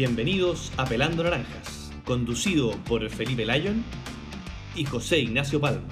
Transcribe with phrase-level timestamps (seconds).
[0.00, 3.84] Bienvenidos a Pelando Naranjas, conducido por Felipe Lyon
[4.74, 5.82] y José Ignacio Palma.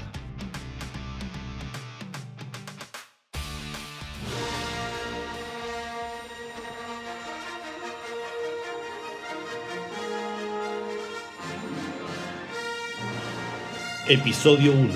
[14.08, 14.88] Episodio 1.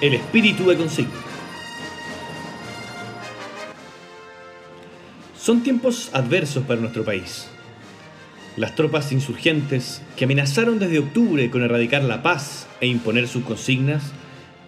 [0.00, 1.12] El espíritu de consigna.
[5.38, 7.48] Son tiempos adversos para nuestro país.
[8.56, 14.12] Las tropas insurgentes, que amenazaron desde octubre con erradicar la paz e imponer sus consignas,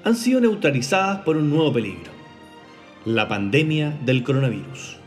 [0.05, 2.13] han sido neutralizadas por un nuevo peligro,
[3.07, 4.99] la pandemia del coronavirus.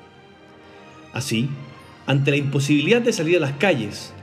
[1.13, 1.47] Así,
[2.07, 4.13] ante la imposibilidad de salir a las calles,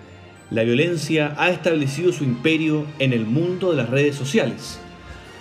[0.50, 4.80] la violencia ha establecido su imperio en el mundo de las redes sociales,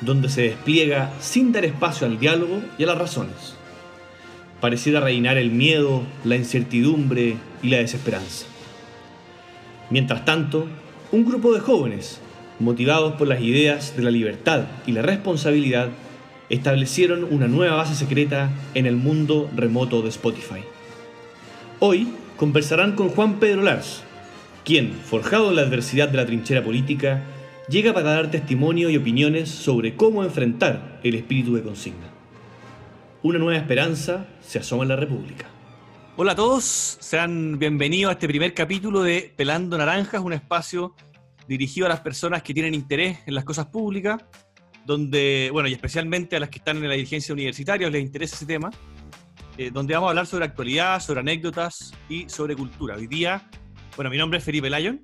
[0.01, 3.55] donde se despliega sin dar espacio al diálogo y a las razones.
[4.61, 8.45] Pareciera reinar el miedo, la incertidumbre y la desesperanza.
[9.89, 10.67] Mientras tanto,
[11.11, 12.19] un grupo de jóvenes,
[12.59, 15.89] motivados por las ideas de la libertad y la responsabilidad,
[16.49, 20.61] establecieron una nueva base secreta en el mundo remoto de Spotify.
[21.79, 24.03] Hoy conversarán con Juan Pedro Lars,
[24.65, 27.23] quien, forjado en la adversidad de la trinchera política,
[27.69, 32.07] llega para dar testimonio y opiniones sobre cómo enfrentar el espíritu de consigna.
[33.23, 35.45] Una nueva esperanza se asoma en la República.
[36.19, 36.65] Hola a todos,
[36.99, 40.95] sean bienvenidos a este primer capítulo de Pelando Naranjas, un espacio
[41.47, 44.21] dirigido a las personas que tienen interés en las cosas públicas,
[44.85, 48.47] donde, bueno, y especialmente a las que están en la dirigencia universitaria, les interesa ese
[48.47, 48.71] tema,
[49.57, 52.95] eh, donde vamos a hablar sobre actualidad, sobre anécdotas y sobre cultura.
[52.95, 53.47] Hoy día
[53.97, 55.01] bueno, mi nombre es Felipe Lyon.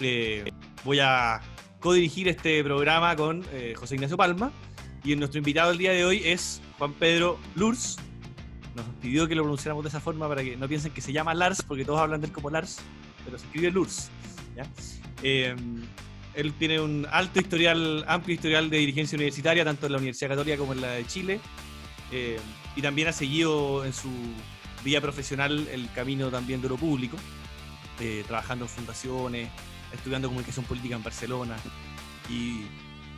[0.00, 0.50] Eh,
[0.84, 1.40] voy a
[1.78, 4.50] co-dirigir este programa con eh, José Ignacio Palma.
[5.04, 7.98] Y nuestro invitado el día de hoy es Juan Pedro Lurs.
[8.74, 11.34] Nos pidió que lo pronunciáramos de esa forma para que no piensen que se llama
[11.34, 12.78] Lars, porque todos hablan de él como Lars,
[13.24, 14.10] pero se escribe Lurs.
[15.22, 15.54] Eh,
[16.34, 20.56] él tiene un alto historial, amplio historial de dirigencia universitaria, tanto en la Universidad Católica
[20.56, 21.40] como en la de Chile.
[22.74, 24.10] y también ha seguido en su
[24.84, 27.16] vida profesional el camino también de lo público.
[28.00, 29.48] Eh, trabajando en fundaciones,
[29.92, 31.56] estudiando comunicación política en Barcelona
[32.28, 32.62] y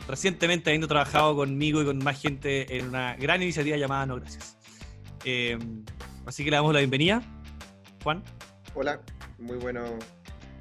[0.07, 4.57] recientemente habiendo trabajado conmigo y con más gente en una gran iniciativa llamada No Gracias.
[5.25, 5.57] Eh,
[6.25, 7.21] así que le damos la bienvenida.
[8.03, 8.23] Juan.
[8.75, 9.01] Hola,
[9.39, 9.83] muy bueno.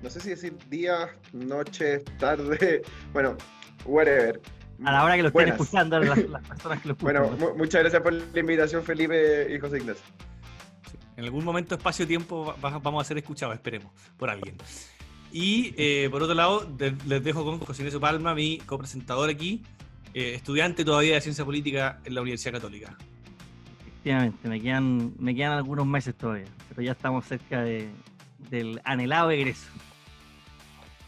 [0.03, 2.83] No sé si decir día, noche, tarde,
[3.13, 3.37] bueno,
[3.85, 4.41] whatever.
[4.85, 7.23] A la hora que lo estén escuchando, las, personas que lo escuchan.
[7.39, 10.05] Bueno, muchas gracias por la invitación, Felipe y José Ignacio.
[11.17, 14.57] En algún momento, espacio-tiempo, vamos a ser escuchados, esperemos, por alguien.
[15.33, 19.63] Y eh, por otro lado, les dejo con José Ignacio Palma, mi copresentador aquí,
[20.13, 22.97] eh, estudiante todavía de ciencia política en la Universidad Católica.
[24.05, 27.89] Efectivamente, me quedan, me quedan algunos meses todavía, pero ya estamos cerca de,
[28.51, 29.71] del anhelado egreso.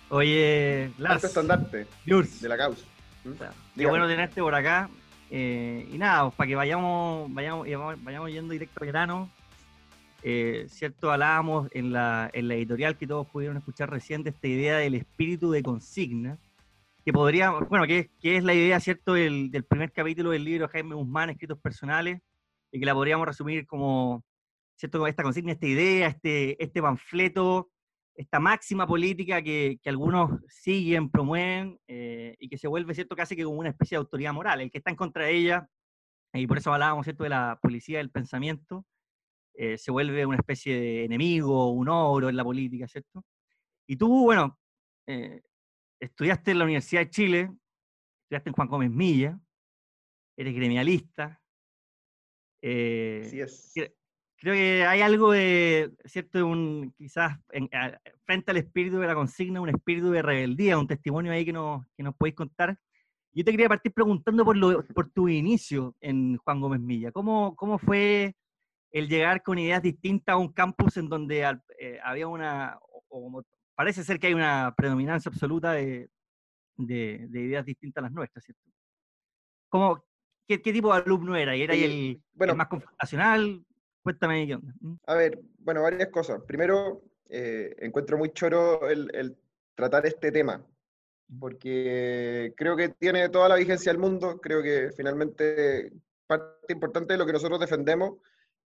[0.08, 1.22] Oye, Lars.
[1.24, 2.86] estandarte de la causa.
[3.22, 3.32] ¿Mm?
[3.76, 4.88] Qué bueno tenerte por acá.
[5.30, 7.68] Eh, y nada, pues, para que vayamos, vayamos,
[8.02, 9.30] vayamos yendo directo al grano,
[10.22, 11.12] eh, ¿cierto?
[11.12, 15.50] Hablábamos en la, en la editorial que todos pudieron escuchar recién esta idea del espíritu
[15.50, 16.38] de consigna,
[17.04, 20.94] que podría, bueno, que, es la idea, ¿cierto?, del, del, primer capítulo del libro Jaime
[20.94, 22.22] Guzmán, Escritos Personales,
[22.76, 24.22] y que la podríamos resumir como,
[24.78, 27.70] ¿cierto?, esta consigna, esta idea, este, este panfleto,
[28.14, 33.34] esta máxima política que, que algunos siguen, promueven, eh, y que se vuelve, ¿cierto?, casi
[33.34, 34.60] que como una especie de autoridad moral.
[34.60, 35.66] El que está en contra de ella,
[36.34, 38.84] y por eso hablábamos, ¿cierto?, de la policía del pensamiento,
[39.54, 43.24] eh, se vuelve una especie de enemigo, un oro en la política, ¿cierto?
[43.88, 44.58] Y tú, bueno,
[45.06, 45.40] eh,
[45.98, 47.50] estudiaste en la Universidad de Chile,
[48.24, 49.40] estudiaste en Juan Gómez Milla,
[50.36, 51.40] eres gremialista.
[52.62, 53.72] Eh, es.
[54.38, 56.46] Creo que hay algo de, ¿cierto?
[56.46, 57.38] Un, quizás
[58.24, 61.86] frente al espíritu de la consigna, un espíritu de rebeldía, un testimonio ahí que nos,
[61.96, 62.78] que nos podéis contar.
[63.32, 67.12] Yo te quería partir preguntando por, lo, por tu inicio en Juan Gómez Milla.
[67.12, 68.34] ¿Cómo, cómo fue
[68.90, 71.42] el llegar con ideas distintas a un campus en donde
[71.78, 72.78] eh, había una,
[73.08, 73.42] o,
[73.74, 76.08] parece ser que hay una predominancia absoluta de,
[76.76, 78.62] de, ideas distintas a las nuestras, ¿cierto?
[79.68, 80.04] ¿Cómo,
[80.46, 81.54] qué, qué, tipo de alumno era?
[81.54, 83.64] ¿Era el, bueno, más confrontacional?
[84.02, 84.74] Cuéntame qué onda.
[84.80, 84.94] ¿Mm?
[85.06, 86.40] A ver, bueno, varias cosas.
[86.46, 89.36] Primero, eh, encuentro muy choro el, el
[89.74, 90.64] tratar este tema,
[91.38, 95.92] porque creo que tiene toda la vigencia del mundo, creo que finalmente
[96.26, 98.14] parte importante de lo que nosotros defendemos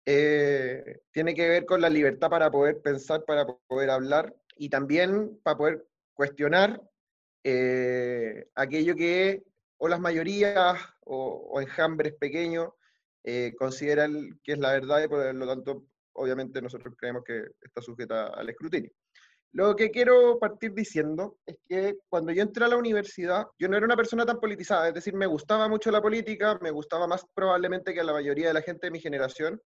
[0.05, 5.39] eh, tiene que ver con la libertad para poder pensar, para poder hablar y también
[5.43, 6.81] para poder cuestionar
[7.43, 9.43] eh, aquello que
[9.79, 12.69] o las mayorías o, enjambres pequeños
[13.23, 17.81] eh, consideran que es la verdad y por lo tanto obviamente nosotros creemos que está
[17.81, 18.91] sujeta al escrutinio.
[19.51, 23.77] Lo que quiero partir diciendo es que cuando yo entré a la universidad, yo no
[23.77, 27.25] era una persona tan politizada, es decir, me gustaba mucho la política, me gustaba más
[27.33, 29.59] probablemente que a la mayoría de la gente de mi generación,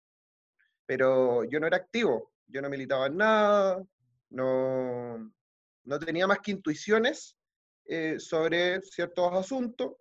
[0.85, 3.83] pero yo no era activo, yo no militaba en nada,
[4.29, 5.33] no,
[5.83, 7.35] no tenía más que intuiciones
[7.85, 9.95] eh, sobre ciertos asuntos,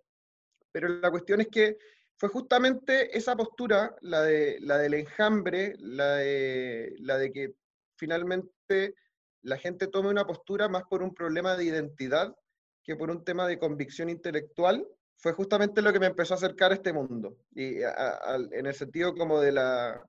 [0.73, 1.77] pero la cuestión es que
[2.17, 7.53] fue justamente esa postura, la, de, la del enjambre, la de, la de que
[7.95, 8.95] finalmente
[9.43, 12.35] la gente tome una postura más por un problema de identidad
[12.83, 14.85] que por un tema de convicción intelectual,
[15.15, 19.15] fue justamente lo que me empezó a acercar a este mundo, y en el sentido
[19.15, 20.05] como de la,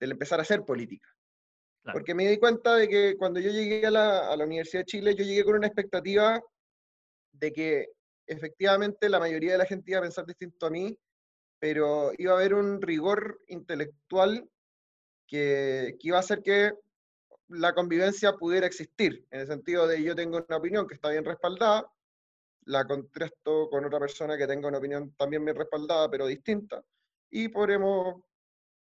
[0.00, 1.08] del empezar a hacer política.
[1.92, 4.86] Porque me di cuenta de que cuando yo llegué a la, a la Universidad de
[4.86, 6.42] Chile, yo llegué con una expectativa
[7.30, 7.86] de que
[8.26, 10.98] efectivamente la mayoría de la gente iba a pensar distinto a mí,
[11.58, 14.48] pero iba a haber un rigor intelectual
[15.26, 16.72] que, que iba a hacer que
[17.48, 21.24] la convivencia pudiera existir, en el sentido de yo tengo una opinión que está bien
[21.24, 21.90] respaldada,
[22.64, 26.82] la contrasto con otra persona que tenga una opinión también bien respaldada, pero distinta,
[27.30, 28.22] y podremos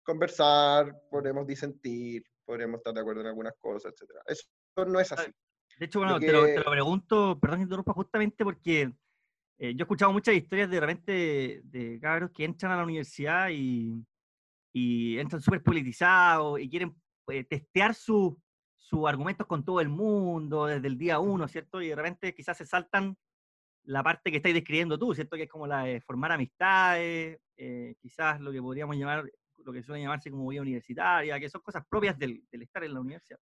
[0.03, 4.11] conversar, podemos disentir, podremos estar de acuerdo en algunas cosas, etc.
[4.25, 4.47] Eso
[4.85, 5.31] no es así.
[5.77, 8.91] De hecho, bueno, te, lo, pregunto, perdón que interrumpa, justamente porque
[9.59, 13.49] eh, yo he escuchado muchas historias de repente de, cabros que entran a la universidad
[13.49, 14.05] y,
[14.71, 16.95] y entran súper politizados y quieren
[17.29, 18.35] eh, testear sus
[19.07, 21.81] argumentos con todo el mundo desde el día uno, ¿cierto?
[21.81, 23.17] Y de repente quizás se saltan
[23.83, 25.35] la parte que estáis describiendo tú, ¿cierto?
[25.35, 29.81] Que es como la de formar amistades, eh, quizás lo que podríamos llamar, lo que
[29.81, 33.39] suele llamarse como vida universitaria, que son cosas propias del, del estar en la universidad.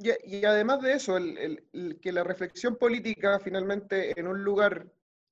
[0.00, 4.86] Y, además de eso, el, que la reflexión política finalmente en un lugar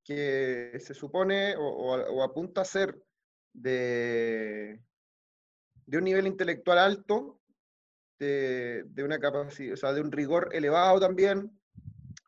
[0.06, 2.96] que se supone o, apunta a ser
[3.52, 4.80] de,
[5.86, 7.40] de, un nivel intelectual alto,
[8.18, 11.50] de, de, una capacidad, o sea, de un rigor elevado también.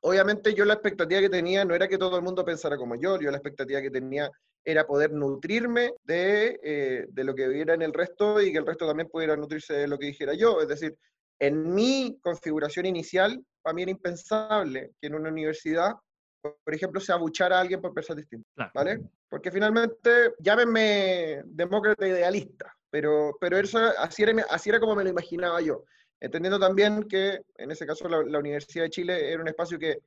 [0.03, 3.21] Obviamente yo la expectativa que tenía no era que todo el mundo pensara como yo,
[3.21, 4.31] yo la expectativa que tenía
[4.65, 8.67] era poder nutrirme de, eh, de lo que viera en el resto y que el
[8.67, 10.61] resto también pudiera nutrirse de lo que dijera yo.
[10.61, 10.97] Es decir,
[11.39, 15.95] en mi configuración inicial, para mí era impensable que en una universidad,
[16.41, 19.01] por ejemplo, se abuchara a alguien por pensar distinto, ¿vale?
[19.29, 25.11] Porque finalmente, llámenme demócrata idealista, pero, pero eso, así, era, así era como me lo
[25.11, 25.85] imaginaba yo,
[26.21, 29.99] entendiendo también que, en ese caso, la, la Universidad de Chile era un espacio que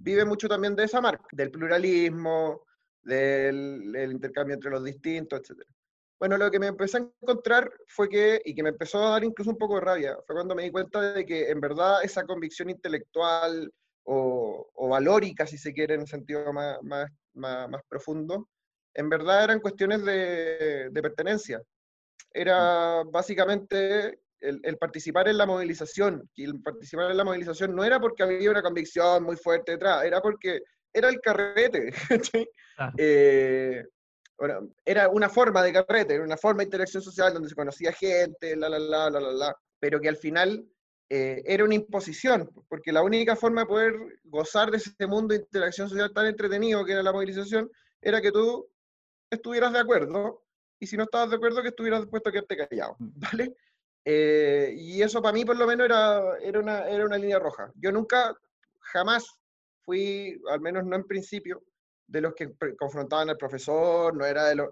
[0.00, 2.64] vive mucho también de esa marca, del pluralismo,
[3.02, 5.70] del, del intercambio entre los distintos, etcétera.
[6.18, 9.24] Bueno, lo que me empecé a encontrar fue que, y que me empezó a dar
[9.24, 12.24] incluso un poco de rabia, fue cuando me di cuenta de que en verdad esa
[12.24, 13.72] convicción intelectual
[14.10, 18.48] o, o valórica, si se quiere, en un sentido más, más, más, profundo,
[18.94, 21.60] en verdad eran cuestiones de, de pertenencia.
[22.32, 27.84] Era básicamente el, el, participar en la movilización, y el participar en la movilización no
[27.84, 31.92] era porque había una convicción muy fuerte detrás, era porque era el carrete.
[32.96, 33.84] eh,
[34.38, 37.92] bueno, era una forma de carrete, era una forma de interacción social donde se conocía
[37.92, 40.64] gente, la, la, la, la, la, la, pero que al final
[41.10, 43.94] eh, era una imposición, porque la única forma de poder
[44.24, 47.70] gozar de ese mundo de interacción social tan entretenido que era la movilización,
[48.00, 48.68] era que tú
[49.30, 50.44] estuvieras de acuerdo,
[50.78, 53.08] y si no estabas de acuerdo, que estuvieras dispuesto a quedarte callado, mm.
[53.16, 53.56] ¿vale?
[54.04, 57.70] Eh, y eso para mí por lo menos era, era, una, era una línea roja.
[57.74, 58.34] Yo nunca,
[58.80, 59.26] jamás
[59.84, 61.62] fui, al menos no en principio,
[62.06, 64.70] de los que confrontaban al profesor, no era de los,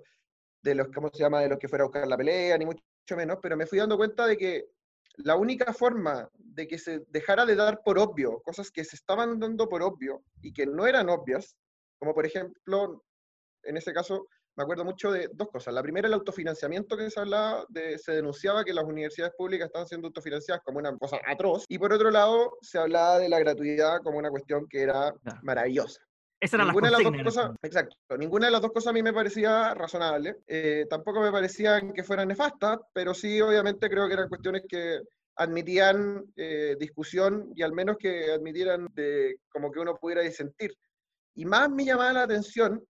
[0.63, 2.83] de los, ¿cómo se llama?, de los que fuera a buscar la pelea, ni mucho
[3.15, 4.76] menos, pero me fui dando cuenta de que
[5.19, 9.39] la única forma de que se dejara de dar por obvio cosas que se estaban
[9.39, 11.57] dando por obvio y que no eran obvias,
[11.99, 13.05] como por ejemplo,
[13.63, 15.75] en ese caso, me acuerdo mucho de dos cosas.
[15.75, 19.87] La primera, el autofinanciamiento que se hablaba, de, se denunciaba que las universidades públicas estaban
[19.87, 21.65] siendo autofinanciadas como una cosa atroz.
[21.69, 26.01] Y por otro lado, se hablaba de la gratuidad como una cuestión que era maravillosa
[26.41, 29.75] ninguna de las dos cosas, exacto, ninguna de las dos cosas a mí me parecía
[29.75, 30.37] razonable.
[30.47, 35.01] Eh, tampoco me parecían que fueran nefastas, pero sí, obviamente, creo que eran cuestiones que
[35.37, 40.77] admitían eh, discusión y al menos que admitieran de, como que uno pudiera disentir.
[41.35, 42.83] Y más me llamaba la atención,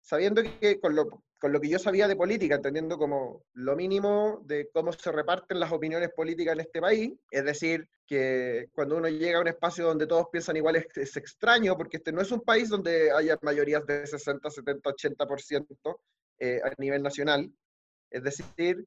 [0.00, 4.40] sabiendo que con lo, con lo que yo sabía de política, entendiendo como lo mínimo
[4.44, 9.08] de cómo se reparten las opiniones políticas en este país, es decir, que cuando uno
[9.08, 12.42] llega a un espacio donde todos piensan igual es, extraño, porque este no es un
[12.42, 15.98] país donde haya mayorías de 60, 70, 80%
[16.38, 17.50] eh, a nivel nacional.
[18.08, 18.86] Es decir,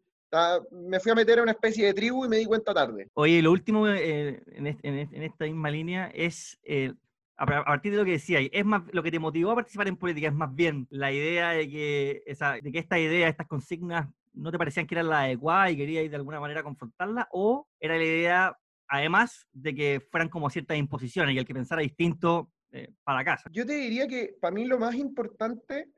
[0.72, 3.10] me fui a meter a una especie de tribu y me di cuenta tarde.
[3.16, 6.94] Oye, lo último eh, en, en, esta misma línea es eh,
[7.38, 9.98] a partir de lo que decía, es más, lo que te motivó a participar en
[9.98, 14.08] política es más bien la idea de que, esa, de que esta idea, estas consignas
[14.34, 17.98] no te parecían que eran las adecuadas y querías de alguna manera confrontarlas, o era
[17.98, 22.94] la idea además de que fueran como ciertas imposiciones y el que pensara distinto eh,
[23.04, 23.50] para casa.
[23.52, 25.90] Yo te diría que para mí lo más importante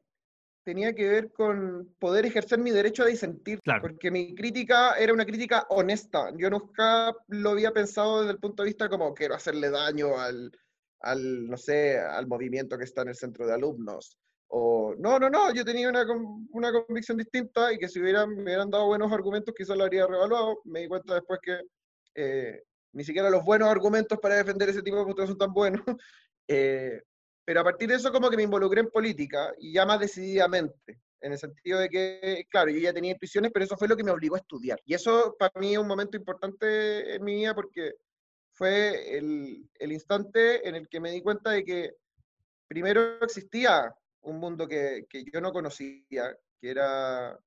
[0.64, 5.26] tenía que ver con poder ejercer mi derecho a disentir, porque mi crítica era una
[5.26, 6.32] crítica honesta.
[6.36, 10.52] Yo nunca lo había pensado desde el punto de vista como quiero hacerle daño al,
[11.02, 14.18] al no sé, al movimiento que está en el centro de alumnos.
[14.50, 16.06] O, no, no, no, yo tenía una,
[16.52, 20.08] una convicción distinta y que si hubieran, me hubieran dado buenos argumentos quizás lo habría
[20.08, 20.62] revaluado.
[20.64, 21.60] Me di cuenta después que
[22.16, 22.64] eh,
[22.94, 25.82] ni siquiera los buenos argumentos para defender ese tipo de posturas son tan buenos.
[26.50, 27.02] Eh,
[27.44, 31.02] pero a partir de eso como que me involucré en política y ya más decididamente,
[31.20, 34.04] en el sentido de que, claro, yo ya tenía intuiciones, pero eso fue lo que
[34.06, 34.80] me obligó a estudiar.
[34.86, 37.96] Y eso para mí es un momento importante en mi vida porque
[38.58, 41.96] fue el, el instante en el que me di cuenta de que
[42.68, 47.40] primero existía un mundo que, que yo no conocía, que era,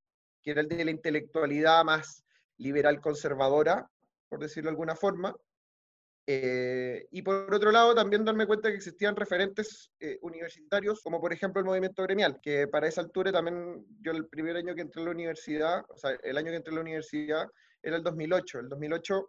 [0.43, 2.25] que era el de la intelectualidad más
[2.59, 3.91] liberal conservadora,
[4.29, 5.35] por decirlo de alguna forma,
[6.27, 11.33] eh, y por otro lado, también darme cuenta que existían referentes eh, universitarios, como por
[11.33, 15.03] ejemplo el movimiento gremial, que para esa altura también, yo el primer año que entré
[15.03, 17.49] a la universidad, o sea, el año que entré a la universidad
[17.83, 18.61] era el 2008.
[18.61, 19.29] El 2008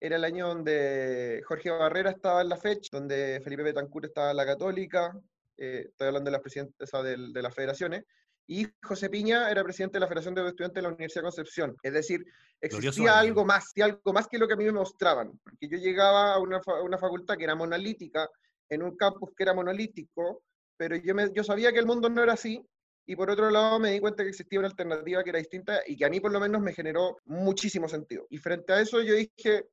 [0.00, 4.36] era el año donde Jorge Barrera estaba en la fecha, donde Felipe Betancourt estaba en
[4.36, 5.18] la Católica,
[5.56, 8.04] eh, estoy hablando de las presidentes de, de las federaciones,
[8.46, 11.76] y José Piña era presidente de la Federación de Estudiantes de la Universidad de Concepción.
[11.82, 12.24] Es decir,
[12.60, 16.34] existía algo más, algo más que lo que a mí me mostraban, porque yo llegaba
[16.34, 18.28] a una, una facultad que era monolítica,
[18.68, 20.42] en un campus que era monolítico,
[20.76, 22.64] pero yo, me, yo sabía que el mundo no era así,
[23.08, 25.96] y por otro lado me di cuenta que existía una alternativa que era distinta y
[25.96, 28.26] que a mí por lo menos me generó muchísimo sentido.
[28.30, 29.68] Y frente a eso yo dije,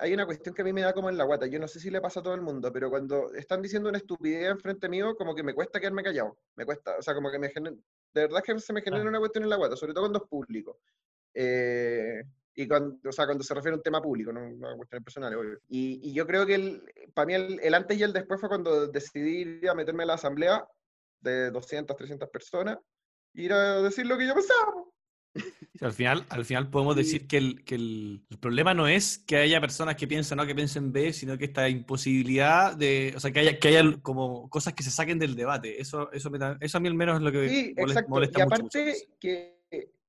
[0.00, 1.80] hay una cuestión que a mí me da como en la guata, yo no sé
[1.80, 5.14] si le pasa a todo el mundo, pero cuando están diciendo una estupidez enfrente mío,
[5.16, 7.76] como que me cuesta quedarme callado, me cuesta, o sea, como que me genera,
[8.14, 10.28] de verdad que se me genera una cuestión en la guata, sobre todo cuando es
[10.28, 10.80] público.
[11.34, 12.22] Eh,
[12.54, 15.04] y cuando, o sea, cuando se refiere a un tema público, no a una cuestión
[15.04, 15.58] personal, obvio.
[15.68, 16.82] Y, y, yo creo que el,
[17.14, 20.06] para mí el, el, antes y el después fue cuando decidí ir a meterme a
[20.06, 20.66] la asamblea
[21.20, 22.78] de 200, 300 personas,
[23.32, 24.87] y ir a decir lo que yo pensaba
[25.80, 29.60] al, final, al final podemos decir que, el, que el, problema no es que haya
[29.60, 33.40] personas que piensan A que piensen B, sino que esta imposibilidad de, o sea, que
[33.40, 35.80] haya, que haya como cosas que se saquen del debate.
[35.80, 36.30] Eso, eso,
[36.60, 37.74] eso a mí al menos es lo que sí,
[38.08, 39.58] molesta, y aparte Que,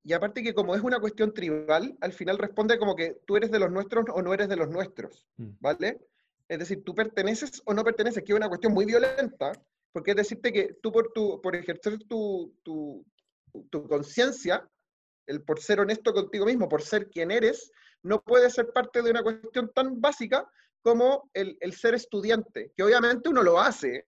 [0.02, 3.50] y aparte que como es una cuestión tribal, al final responde como que tú eres
[3.50, 5.50] de los nuestros o no eres de los nuestros, mm.
[5.60, 6.00] ¿vale?
[6.48, 9.52] Es decir, tú perteneces o no perteneces, que es una cuestión muy violenta,
[9.92, 13.04] porque es decirte que tú por, tu, por ejercer tu, tu,
[13.70, 14.68] tu conciencia,
[15.30, 17.70] el por ser honesto contigo mismo, por ser quien eres,
[18.02, 20.48] no puede ser parte de una cuestión tan básica
[20.82, 24.06] como el, ser estudiante, que obviamente uno lo hace,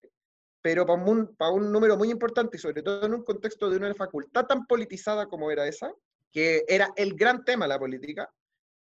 [0.61, 3.77] pero para un, para un número muy importante y sobre todo en un contexto de
[3.77, 5.93] una facultad tan politizada como era esa,
[6.33, 8.29] que era el gran tema la política,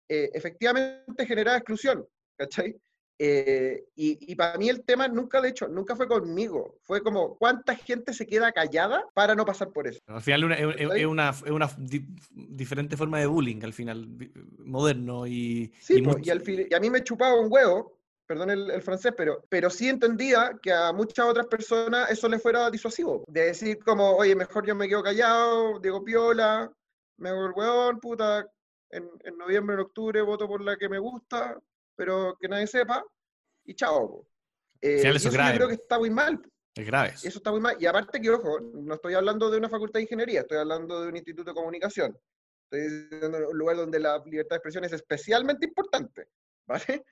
[0.08, 2.06] eh, efectivamente generaba exclusión,
[2.36, 2.78] ¿cachai?
[3.20, 6.78] Eh, y, para mí el tema nunca, de hecho, nunca fue conmigo.
[6.82, 9.98] Fue como, ¿cuánta gente se queda callada para no pasar por eso?
[10.06, 11.68] Al final es una, una,
[12.30, 14.08] diferente forma de bullying, al final,
[14.58, 15.72] moderno y...
[15.80, 19.68] Sí, y, al y a mí me chupaba un huevo, perdón el, francés, pero, pero
[19.68, 23.24] sí entendía que a muchas otras personas eso les fuera disuasivo.
[23.26, 26.70] De decir como, oye, mejor yo me quedo callado, digo piola,
[27.16, 28.48] me hago el hueón, puta,
[28.90, 31.58] en, en noviembre, en octubre voto por la que me gusta,
[31.98, 33.04] pero que nadie sepa,
[33.64, 34.26] y chao.
[34.80, 35.54] Eh, eso, grave.
[35.54, 36.40] Yo creo que está muy mal.
[36.76, 37.08] Es grave.
[37.08, 37.26] Eso.
[37.38, 37.76] está muy mal.
[37.80, 41.08] Y aparte que, ojo, no estoy hablando de una facultad de ingeniería, estoy hablando de
[41.08, 42.16] un instituto de comunicación.
[42.70, 46.28] Estoy diciendo un lugar donde la libertad de expresión es especialmente importante.
[46.68, 47.04] ¿Vale?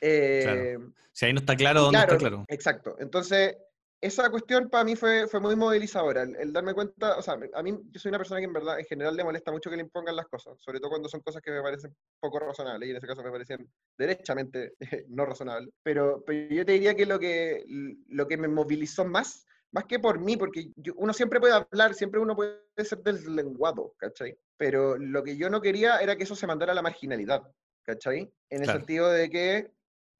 [0.00, 0.78] Eh,
[1.12, 2.46] Si ahí no está claro, ¿dónde está claro?
[2.48, 2.96] Exacto.
[2.98, 3.56] Entonces,
[4.00, 7.78] esa cuestión para mí fue, fue muy movilizadora, el, darme cuenta, o sea, a mí
[7.90, 10.16] yo soy una persona que en verdad, en general, le molesta mucho que le impongan
[10.16, 13.06] las cosas, sobre todo cuando son cosas que me parecen poco razonables, y en ese
[13.06, 14.74] caso me parecían derechamente
[15.08, 15.70] no razonables.
[15.82, 17.64] Pero, pero yo te diría que lo, que
[18.08, 22.20] lo que me movilizó más, más que por mí, porque uno siempre puede hablar, siempre
[22.20, 24.36] uno puede ser deslenguado, ¿cachai?
[24.56, 27.42] Pero lo que yo no quería era que eso se mandara a la marginalidad,
[27.82, 28.32] ¿cachai?
[28.48, 29.70] En el sentido de que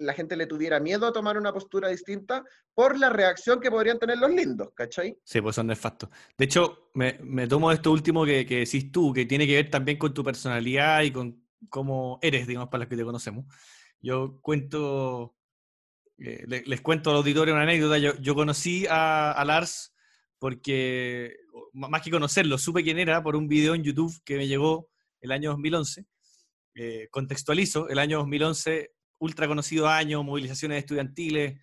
[0.01, 2.43] la gente le tuviera miedo a tomar una postura distinta
[2.75, 5.17] por la reacción que podrían tener los lindos, ¿cachai?
[5.23, 6.09] Sí, pues son nefastos.
[6.37, 9.71] De hecho, me, me tomo esto último que, que, decís tú, que tiene que ver
[9.71, 13.45] también con tu personalidad y con cómo eres, digamos, para los que te conocemos.
[14.01, 15.37] Yo cuento,
[16.19, 17.99] eh, les, cuento al auditorio una anécdota.
[17.99, 19.93] Yo, yo conocí a, Lars
[20.39, 21.37] porque,
[21.75, 24.89] más que conocerlo, supe quién era por un video en YouTube que me llegó
[25.21, 26.07] el año 2011.
[26.75, 31.61] Eh, contextualizo, el año 2011 ultra conocido año, movilizaciones estudiantiles,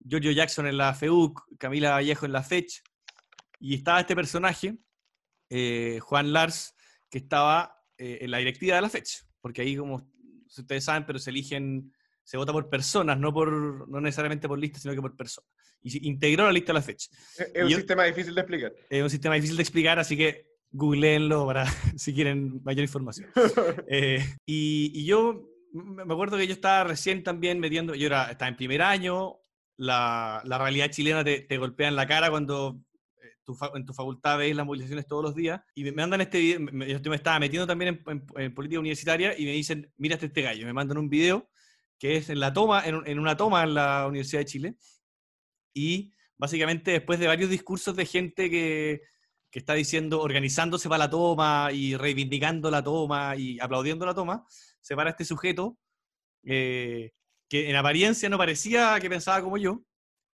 [0.00, 2.82] Giorgio Jackson en la FEUC, Camila Vallejo en la FECH,
[3.60, 4.76] y estaba este personaje,
[5.48, 6.74] eh, Juan Lars,
[7.08, 10.10] que estaba eh, en la directiva de la FECH, porque ahí como
[10.46, 11.92] ustedes saben, pero se eligen,
[12.22, 15.50] se vota por personas, no, por, no necesariamente por listas, sino que por personas.
[15.82, 17.10] Y se integró la lista a la fecha.
[17.54, 18.72] Es, un sistema difícil de explicar.
[18.88, 23.30] Es un sistema difícil de explicar, así que googleenlo para si quieren mayor información.
[23.88, 28.56] Eh, y, yo me acuerdo que yo estaba recién también metiendo, yo era, estaba en
[28.56, 29.40] primer año,
[29.76, 32.80] la, la realidad chilena te, te, golpea en la cara cuando
[33.74, 36.60] en tu facultad veis las movilizaciones todos los días, y me, mandan este video,
[36.98, 38.02] yo me estaba metiendo también
[38.36, 41.50] en, política universitaria, y me dicen, mira este gallo, me mandan un video
[41.98, 44.76] que es en la toma, en, una toma en la Universidad de Chile,
[45.74, 49.02] y básicamente después de varios discursos de gente que,
[49.50, 54.46] que está diciendo, organizándose para la toma y reivindicando la toma y aplaudiendo la toma,
[54.84, 55.78] se para este sujeto
[56.44, 57.12] eh,
[57.48, 59.82] que en apariencia no parecía que pensaba como yo,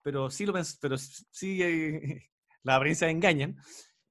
[0.02, 2.28] pero sí lo pero sí eh,
[2.64, 3.57] las apariencias engañan,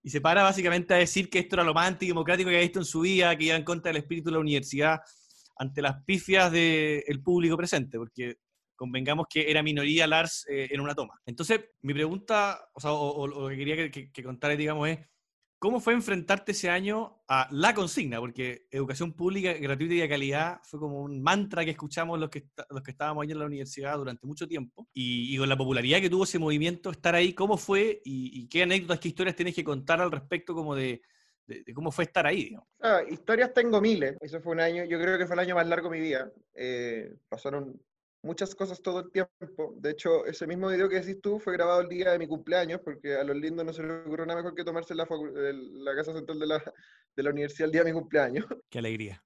[0.02, 2.80] y se para básicamente a decir que esto era lo más antidemocrático que ha visto
[2.80, 5.02] en su vida, que iba en contra del espíritu de la universidad,
[5.58, 8.38] ante las pifias del público presente, porque
[8.78, 11.20] convengamos que era minoría Lars eh, en una toma.
[11.26, 15.00] Entonces, mi pregunta, o, sea, o, lo que quería que, que, digamos, es,
[15.60, 18.22] ¿Cómo fue enfrentarte ese año a la consigna?
[18.22, 22.48] Porque educación pública, gratuita y de calidad fue como un mantra que escuchamos los que,
[22.70, 24.88] los que estábamos ahí en la universidad durante mucho tiempo.
[24.94, 28.02] Y, con la popularidad que tuvo ese movimiento, estar ahí, ¿cómo fue?
[28.06, 31.02] Y, qué anécdotas, qué historias tienes que contar al respecto como de,
[31.76, 32.56] cómo fue estar ahí?
[32.80, 34.16] Ah, historias tengo miles.
[34.22, 36.32] Eso fue un año, yo creo que fue el año más largo de mi vida.
[36.54, 37.78] Eh, pasaron
[38.22, 39.74] muchas cosas todo el tiempo.
[39.78, 42.82] De hecho, ese mismo video que decís tú fue grabado el día de mi cumpleaños,
[42.84, 46.14] porque a los lindos no se les ocurrió nada mejor que tomarse la, la casa
[46.14, 46.64] central de la,
[47.16, 48.46] de la universidad el día de mi cumpleaños.
[48.70, 49.24] Qué alegría.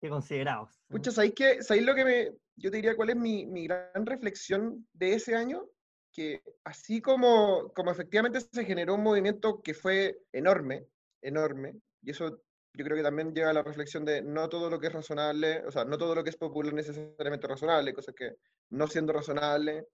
[0.00, 0.80] Qué considerados.
[0.88, 4.04] Muchos, ¿sabéis, que, ¿sabéis lo que me, yo te diría cuál es mi, mi gran
[4.04, 5.64] reflexión de ese año?
[6.12, 10.86] Que así como, como efectivamente se generó un movimiento que fue enorme,
[11.22, 12.42] enorme, y eso
[12.74, 15.64] yo creo que también llega a la reflexión de no todo lo que es razonable,
[15.66, 18.36] o sea, no todo lo que es popular necesariamente razonable, cosas que
[18.70, 19.88] no siendo razonable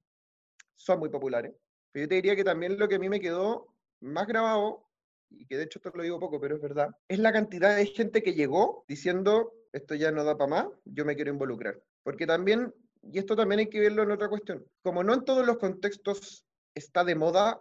[0.76, 1.54] son muy populares.
[1.90, 4.86] Pero yo te diría que también lo que a mí me quedó más grabado,
[5.30, 7.86] y que de hecho esto lo digo poco, pero es verdad, es la cantidad de
[7.86, 11.82] gente que llegó diciendo, esto ya no da para más, yo me quiero involucrar.
[12.04, 15.44] Porque también, y esto también hay que verlo en otra cuestión, como no en todos
[15.44, 17.60] los contextos está de moda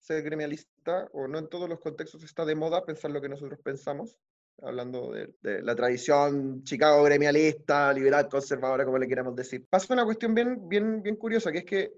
[0.00, 3.60] ser gremialista, o no en todos los contextos está de moda pensar lo que nosotros
[3.62, 4.16] pensamos,
[4.62, 9.66] hablando de, la tradición Chicago gremialista, liberal, conservadora, como le queramos decir.
[9.68, 11.92] Pasa una cuestión bien, bien, bien curiosa, que es que,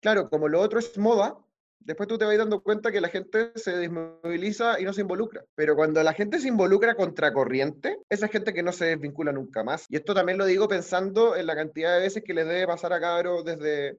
[0.00, 1.36] claro, como lo otro es moda,
[1.80, 5.44] después tú te vas dando cuenta que la gente se desmoviliza y no se involucra.
[5.54, 9.86] Pero cuando la gente se involucra contracorriente, esa gente que no se desvincula nunca más.
[9.88, 12.92] Y esto también lo digo pensando en la cantidad de veces que les debe pasar
[12.92, 13.98] a cabros desde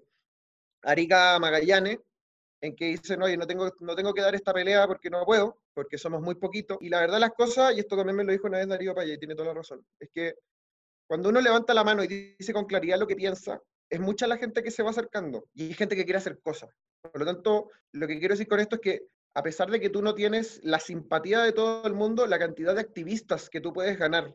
[0.81, 1.99] Arica a Magallanes,
[2.61, 5.59] en que dicen, oye, no tengo, no tengo que dar esta pelea porque no puedo,
[5.73, 6.77] porque somos muy poquitos.
[6.81, 9.13] Y la verdad las cosas, y esto también me lo dijo una vez Darío Paya,
[9.13, 10.35] y tiene toda la razón, es que
[11.07, 14.37] cuando uno levanta la mano y dice con claridad lo que piensa, es mucha la
[14.37, 16.69] gente que se va acercando y hay gente que quiere hacer cosas.
[17.01, 19.89] Por lo tanto, lo que quiero decir con esto es que a pesar de que
[19.89, 23.73] tú no tienes la simpatía de todo el mundo, la cantidad de activistas que tú
[23.73, 24.33] puedes ganar,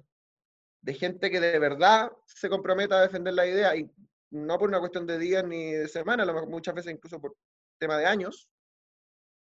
[0.82, 3.90] de gente que de verdad se comprometa a defender la idea, y
[4.30, 7.34] no por una cuestión de días ni de semanas, muchas veces incluso por
[7.80, 8.48] tema de años,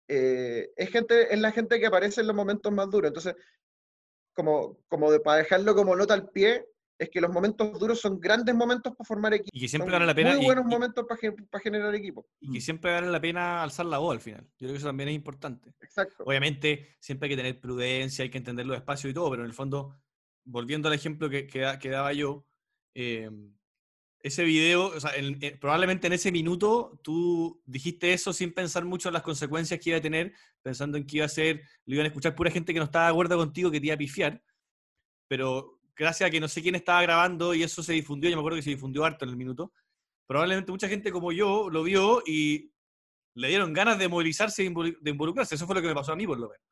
[0.08, 3.10] eh, es, gente, es la gente que aparece en los momentos más duros.
[3.10, 3.36] Entonces,
[4.34, 6.66] como, como de, para dejarlo como nota al pie,
[6.98, 9.50] es que los momentos duros son grandes momentos para formar equipo.
[9.52, 10.34] Y que siempre vale la pena.
[10.34, 12.26] Muy buenos momentos para, generar equipo.
[12.40, 14.42] Y que siempre vale la pena alzar la voz al final.
[14.42, 15.72] Yo creo que eso también es importante.
[15.80, 16.24] Exacto.
[16.26, 19.48] Obviamente, siempre hay que tener prudencia, hay que entender los espacios y todo, pero en
[19.48, 19.96] el fondo,
[20.44, 22.46] volviendo al ejemplo que, que, daba yo,
[22.94, 23.30] eh,
[24.22, 25.12] ese video, o sea,
[25.60, 29.98] probablemente en ese minuto tú dijiste eso sin pensar mucho en las consecuencias que iba
[29.98, 32.78] a tener, pensando en que iba a ser, lo iban a escuchar pura gente que
[32.78, 34.42] no estaba de acuerdo contigo, que te iba a pifiar,
[35.26, 38.40] pero gracias a que no sé quién estaba grabando y eso se difundió, yo me
[38.40, 39.72] acuerdo que se difundió harto en el minuto,
[40.26, 42.72] probablemente mucha gente como yo lo vio y
[43.34, 46.26] le dieron ganas de movilizarse de involucrarse, eso fue lo que me pasó a mí
[46.26, 46.69] por lo menos.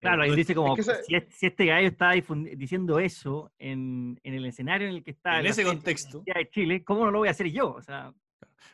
[0.00, 1.14] Claro, ahí dice como, si,
[1.46, 5.40] este gallo está diciendo eso en, el escenario en el que está...
[5.40, 6.22] En ese contexto.
[6.24, 7.72] De Chile, ¿cómo no lo voy a hacer yo?
[7.74, 8.12] O sea,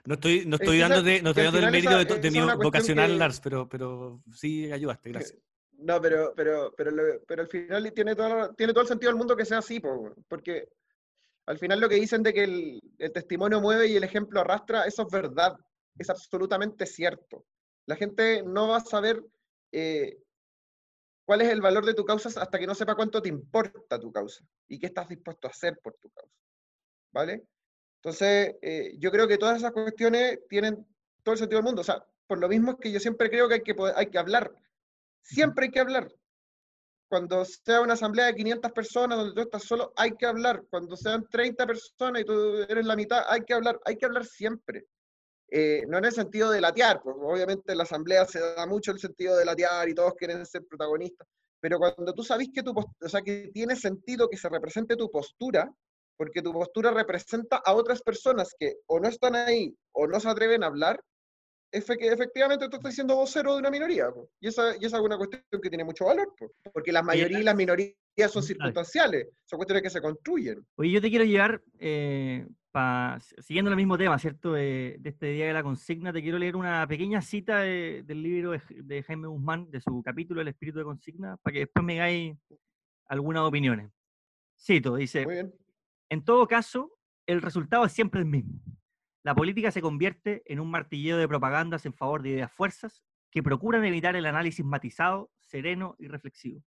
[0.05, 4.23] no estoy, no estoy dándote, no estoy el mérito de, mi vocacional, Lars, pero, pero
[4.33, 5.41] sí ayudaste, gracias.
[5.79, 6.93] No, pero, pero, pero,
[7.27, 9.81] pero al final tiene todo, tiene todo el sentido del mundo que sea así,
[10.29, 10.69] porque
[11.47, 14.85] al final lo que dicen de que el, el, testimonio mueve y el ejemplo arrastra,
[14.85, 15.57] eso es verdad,
[15.99, 17.45] es absolutamente cierto.
[17.87, 19.23] La gente no va a saber
[19.73, 20.19] eh,
[21.27, 24.13] cuál es el valor de tu causa hasta que no sepa cuánto te importa tu
[24.13, 26.33] causa y qué estás dispuesto a hacer por tu causa.
[27.13, 27.45] ¿Vale?
[27.97, 30.87] Entonces, eh, yo creo que todas esas cuestiones tienen
[31.25, 31.81] todo el sentido del mundo.
[31.81, 34.19] O sea, por lo mismo es que yo siempre creo que hay que, hay que
[34.19, 34.55] hablar.
[35.23, 36.09] Siempre hay que hablar.
[37.09, 40.65] cuando sea una asamblea de 500 personas donde tú estás solo, hay que hablar.
[40.71, 44.25] Cuando sean 30 personas y tú eres la mitad, hay que hablar, hay que hablar
[44.25, 44.87] siempre.
[45.51, 48.91] Eh, no en el sentido de latear, pues obviamente en la asamblea se da mucho
[48.91, 51.27] el sentido de latear y todos quieren ser protagonistas,
[51.61, 55.11] pero cuando tú sabes que, tu, o sea, que tiene sentido que se represente tu
[55.11, 55.73] postura,
[56.17, 60.29] porque tu postura representa a otras personas que o no están ahí o no se
[60.29, 61.01] atreven a hablar,
[61.71, 64.07] efectivamente tú estás siendo vocero de una minoría.
[64.41, 66.33] Y, esa, y esa es una cuestión que tiene mucho valor,
[66.73, 67.97] porque las mayorías y las minorías
[68.29, 70.67] son circunstanciales, son cuestiones que se construyen.
[70.77, 72.47] Oye, yo te quiero llevar, eh,
[73.39, 74.53] siguiendo el mismo tema, ¿cierto?
[74.53, 79.03] De, este Día de la Consigna, te quiero leer una pequeña cita del libro de,
[79.03, 82.37] Jaime Guzmán, de su capítulo El espíritu de consigna, para que después me hagáis
[83.07, 83.91] algunas opiniones.
[84.59, 85.27] Cito, dice,
[86.09, 86.93] en todo caso,
[87.27, 88.61] el resultado es siempre el mismo.
[89.27, 93.43] La política se convierte en un martilleo de propagandas en favor de ideas fuerzas que
[93.43, 96.63] procuran evitar el análisis matizado, sereno y reflexivo.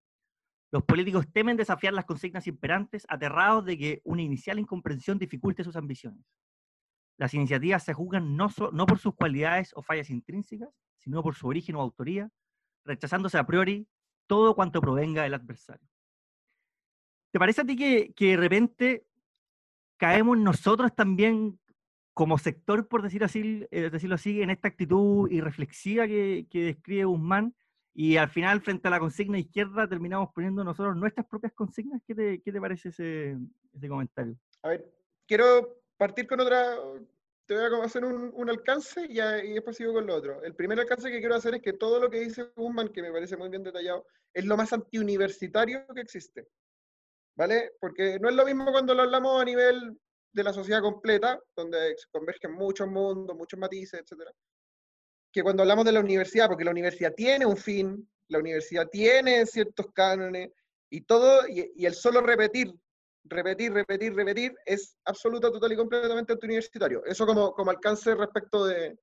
[0.72, 5.76] Los políticos temen desafiar las consignas imperantes, aterrados de que una inicial incomprensión dificulte sus
[5.76, 6.26] ambiciones.
[7.20, 8.50] Las iniciativas se juzgan no,
[8.88, 12.32] por sus cualidades o fallas intrínsecas, sino por su origen o autoría,
[12.86, 13.88] rechazándose a priori
[14.26, 15.88] todo cuanto provenga del adversario.
[17.32, 19.06] ¿Te parece a ti que, que de repente
[19.98, 21.60] caemos nosotros también
[22.18, 27.06] como sector, por decir así, eh, decirlo así, en esta actitud irreflexiva que, que describe
[27.06, 27.54] Guzmán,
[27.94, 32.02] y al final, frente a la consigna izquierda, terminamos poniendo nosotros nuestras propias consignas.
[32.08, 33.38] ¿Qué te, qué te parece ese,
[33.72, 34.36] ese, comentario?
[34.64, 34.92] A ver,
[35.28, 36.76] quiero partir con otra,
[37.46, 40.42] te voy a hacer un, alcance y, y, después sigo con lo otro.
[40.42, 43.12] El primer alcance que quiero hacer es que todo lo que dice Guzmán, que me
[43.12, 46.48] parece muy bien detallado, es lo más antiuniversitario que existe.
[47.36, 47.74] ¿Vale?
[47.80, 50.00] Porque no es lo mismo cuando lo hablamos a nivel
[50.38, 54.32] de la sociedad completa, donde convergen muchos mundos, muchos matices, etcétera,
[55.34, 59.46] que cuando hablamos de la universidad, porque la universidad tiene un fin, la universidad tiene
[59.46, 60.52] ciertos cánones,
[60.90, 62.74] y todo, y, el solo repetir,
[63.26, 67.04] repetir, repetir, repetir, es absoluta, total y completamente antiuniversitario.
[67.06, 68.98] Eso como, como alcance respecto de,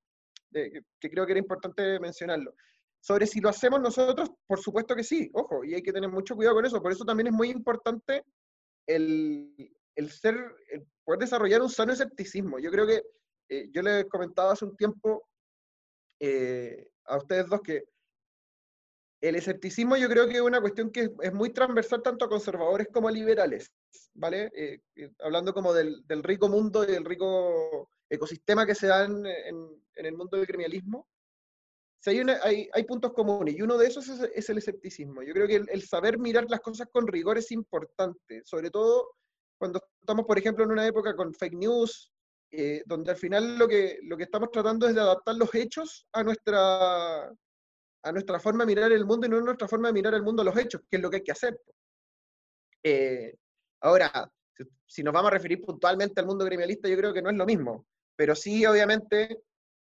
[0.53, 2.55] que creo que era importante mencionarlo.
[3.01, 6.37] Sobre si lo hacemos nosotros, por supuesto que sí, ojo, y hay que tener mucho
[6.37, 6.81] cuidado con eso.
[6.81, 8.25] Por eso también es muy importante
[8.87, 10.37] el, el ser,
[10.70, 12.59] el poder desarrollar un sano escepticismo.
[12.59, 13.03] Yo creo que,
[13.49, 15.29] eh, yo les comentaba hace un tiempo
[16.21, 17.85] eh, a ustedes dos que
[19.21, 22.88] el escepticismo yo creo que es una cuestión que es, muy transversal tanto a conservadores
[22.93, 23.73] como a liberales,
[24.12, 24.51] ¿vale?
[24.55, 24.81] Eh,
[25.21, 30.07] hablando como del, del, rico mundo y del rico ecosistema que se da en, en,
[30.07, 31.09] el mundo del criminalismo.
[32.01, 35.23] Si hay, hay, hay, puntos comunes y uno de esos es, es el escepticismo.
[35.23, 39.17] Yo creo que el, el, saber mirar las cosas con rigor es importante, sobre todo
[39.64, 42.12] cuando estamos, por ejemplo, en una época con fake news,
[42.50, 46.07] eh, donde al final lo que, lo que estamos tratando es de adaptar los hechos
[46.12, 49.94] a nuestra, a nuestra forma de mirar el mundo y no a nuestra forma de
[49.94, 51.59] mirar el mundo a los hechos, que es lo que hay que hacer.
[52.83, 53.35] Eh,
[53.81, 54.31] ahora,
[54.87, 57.46] si nos vamos a referir puntualmente al mundo criminalista, yo creo que no es lo
[57.46, 59.44] mismo, pero sí, obviamente,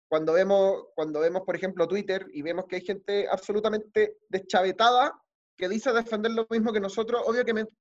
[0.09, 5.23] cuando vemos, cuando vemos, por ejemplo, Twitter y vemos que hay gente absolutamente deschavetada
[5.57, 7.73] que dice defender lo mismo que nosotros, obviamente,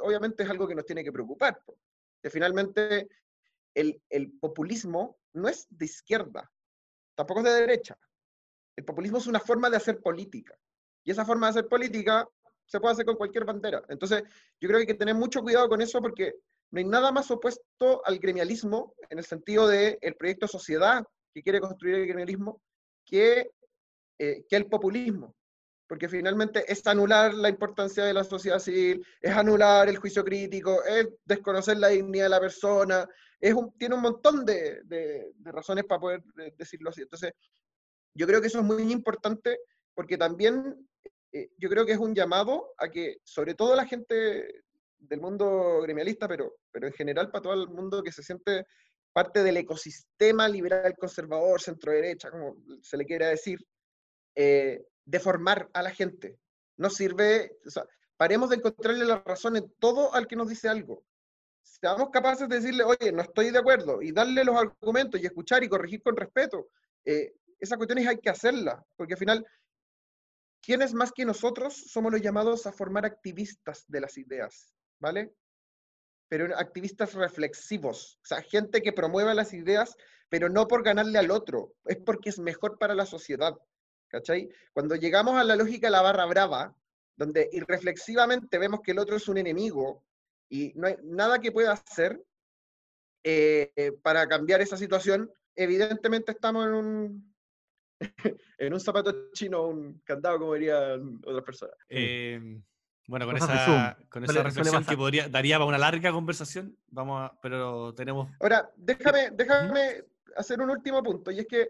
[0.00, 1.60] obviamente es algo que nos tiene que preocupar.
[2.22, 3.08] Que finalmente
[3.74, 4.00] el,
[4.40, 6.50] populismo no es de izquierda,
[7.14, 7.98] tampoco es de derecha.
[8.76, 10.58] El populismo es una forma de hacer política.
[11.04, 12.28] Y esa forma de hacer política
[12.64, 13.82] se puede hacer con cualquier bandera.
[13.88, 14.22] Entonces,
[14.60, 16.34] yo creo que hay que tener mucho cuidado con eso porque
[16.70, 21.04] no hay nada más opuesto al gremialismo en el sentido del el proyecto sociedad
[21.34, 22.62] que quiere construir el gremialismo
[23.04, 23.50] que,
[24.18, 25.34] eh, que el populismo
[25.92, 30.82] porque finalmente es anular la importancia de la sociedad civil, es anular el juicio crítico,
[30.84, 33.06] es desconocer la dignidad de la persona,
[33.38, 34.80] es tiene un montón de,
[35.42, 36.22] razones para poder
[36.56, 37.02] decirlo así.
[37.02, 37.32] Entonces,
[38.14, 39.58] yo creo que eso es muy importante
[39.92, 40.88] porque también
[41.30, 44.62] eh, yo creo que es un llamado a que, sobre todo la gente
[44.98, 48.64] del mundo gremialista, pero, pero en general para todo el mundo que se siente
[49.12, 53.58] parte del ecosistema liberal conservador, centro derecha, como se le quiera decir,
[54.34, 56.38] eh, de formar a la gente.
[56.76, 57.86] No sirve, o sea,
[58.16, 61.04] paremos de encontrarle la razón en todo al que nos dice algo.
[61.62, 65.62] Seamos capaces de decirle, oye, no estoy de acuerdo, y darle los argumentos y escuchar
[65.62, 66.68] y corregir con respeto.
[67.04, 69.46] Eh, esas cuestiones hay que hacerlas, porque al final,
[70.60, 74.74] ¿quiénes más que nosotros somos los llamados a formar activistas de las ideas?
[74.98, 75.32] ¿Vale?
[76.28, 79.96] Pero activistas reflexivos, o sea, gente que promueva las ideas,
[80.28, 83.54] pero no por ganarle al otro, es porque es mejor para la sociedad.
[84.12, 84.48] ¿Cachai?
[84.72, 86.76] Cuando llegamos a la lógica de la barra brava,
[87.16, 90.04] donde irreflexivamente vemos que el otro es un enemigo
[90.48, 92.22] y no hay nada que pueda hacer
[93.24, 97.34] eh, para cambiar esa situación, evidentemente estamos en un,
[98.58, 101.76] en un zapato chino, un candado, como dirían otras personas.
[101.88, 102.62] Em,
[103.06, 107.38] Bueno, con esa, con esa reflexión que podría, daría para una larga conversación, vamos a,
[107.40, 108.30] pero tenemos...
[108.40, 110.04] Ahora, déjame, déjame
[110.36, 111.68] hacer un último punto, y es que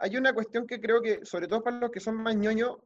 [0.00, 2.78] hay una cuestión que creo que, sobre todo para los que son más ñoños,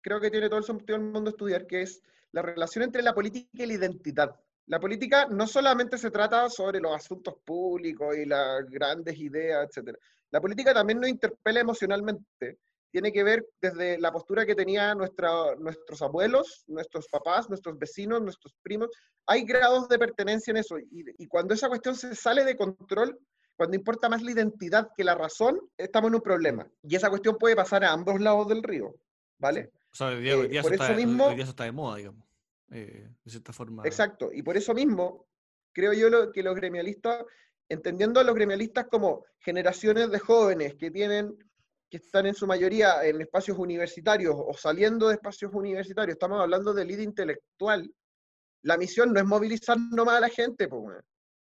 [0.00, 3.12] creo que tiene todo el sentido del mundo estudiar, que es la relación entre la
[3.12, 4.30] política y la identidad.
[4.66, 9.96] La política no solamente se trata sobre los asuntos públicos y las grandes ideas, etc.
[10.30, 12.58] La política también nos interpela emocionalmente.
[12.92, 18.54] Tiene que ver desde la postura que tenían nuestros abuelos, nuestros papás, nuestros vecinos, nuestros
[18.62, 18.90] primos.
[19.26, 20.78] Hay grados de pertenencia en eso.
[20.78, 23.18] Y, y cuando esa cuestión se sale de control,
[23.60, 26.66] cuando importa más la identidad que la razón, estamos en un problema.
[26.82, 28.94] Y esa cuestión puede pasar a ambos lados del río,
[29.38, 29.70] ¿vale?
[29.92, 31.98] O sea, hoy día, eh, por eso está, mismo, hoy día eso está de moda,
[31.98, 32.26] digamos,
[32.70, 33.82] eh, de cierta forma.
[33.84, 35.26] Exacto, y por eso mismo
[35.74, 37.22] creo yo que los gremialistas,
[37.68, 41.36] entendiendo a los gremialistas como generaciones de jóvenes que tienen
[41.90, 46.72] que están en su mayoría en espacios universitarios o saliendo de espacios universitarios, estamos hablando
[46.72, 47.94] de líder intelectual,
[48.62, 51.04] la misión no es movilizar nomás a la gente, pues,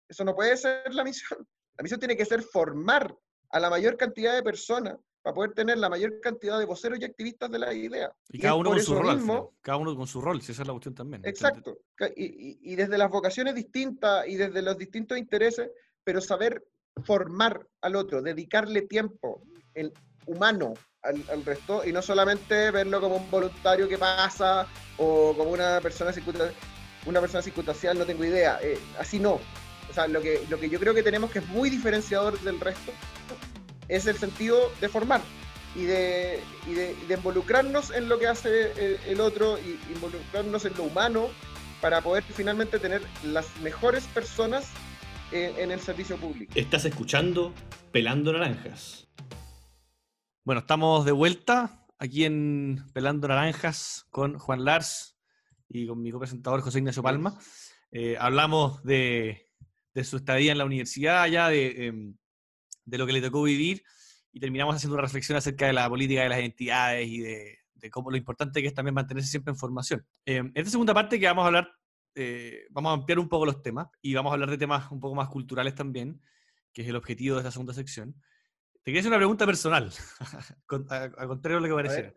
[0.08, 1.46] eso no puede ser la misión.
[1.78, 3.16] La misión tiene que ser formar
[3.50, 7.04] a la mayor cantidad de personas para poder tener la mayor cantidad de voceros y
[7.04, 8.12] activistas de la idea.
[8.30, 9.50] Y, cada uno con su rol.
[9.62, 11.22] cada uno con su rol, si esa es la cuestión también.
[11.26, 11.80] Exacto.
[12.16, 15.70] Y, desde las vocaciones distintas y desde los distintos intereses,
[16.04, 16.64] pero saber
[17.04, 19.94] formar al otro, dedicarle tiempo el
[20.26, 25.80] humano al, resto y no solamente verlo como un voluntario que pasa o como una
[25.82, 26.56] persona circunstancial,
[27.06, 28.60] una persona circunstancial, no tengo idea.
[28.62, 29.40] Eh, así no.
[29.90, 32.60] O sea, lo que, lo que yo creo que tenemos que es muy diferenciador del
[32.60, 32.92] resto
[33.88, 35.22] es el sentido de formar
[35.76, 40.84] y de, y de, involucrarnos en lo que hace el, otro y involucrarnos en lo
[40.84, 41.30] humano
[41.82, 44.72] para poder finalmente tener las mejores personas
[45.32, 46.52] en, el servicio público.
[46.56, 47.54] Estás escuchando
[47.92, 49.08] Pelando Naranjas.
[50.44, 55.16] Bueno, estamos de vuelta aquí en Pelando Naranjas con Juan Lars
[55.70, 57.38] y con mi copresentador José Ignacio Palma.
[57.92, 59.47] Eh, hablamos de
[59.98, 62.16] de su estadía en la universidad, ya em,
[62.86, 63.84] de, lo que le tocó vivir,
[64.32, 67.58] y terminamos haciendo una reflexión acerca de la política de las entidades y de,
[67.90, 70.06] cómo lo importante que es también mantenerse siempre en formación.
[70.24, 71.72] Em, en esta segunda parte que vamos a hablar,
[72.14, 75.00] eh, vamos a ampliar un poco los temas y vamos a hablar de temas un
[75.00, 76.22] poco más culturales también,
[76.72, 78.14] que es el objetivo de esta segunda sección.
[78.84, 79.92] Te quería hacer una pregunta personal,
[80.90, 82.14] a, contrario de lo que pareciera.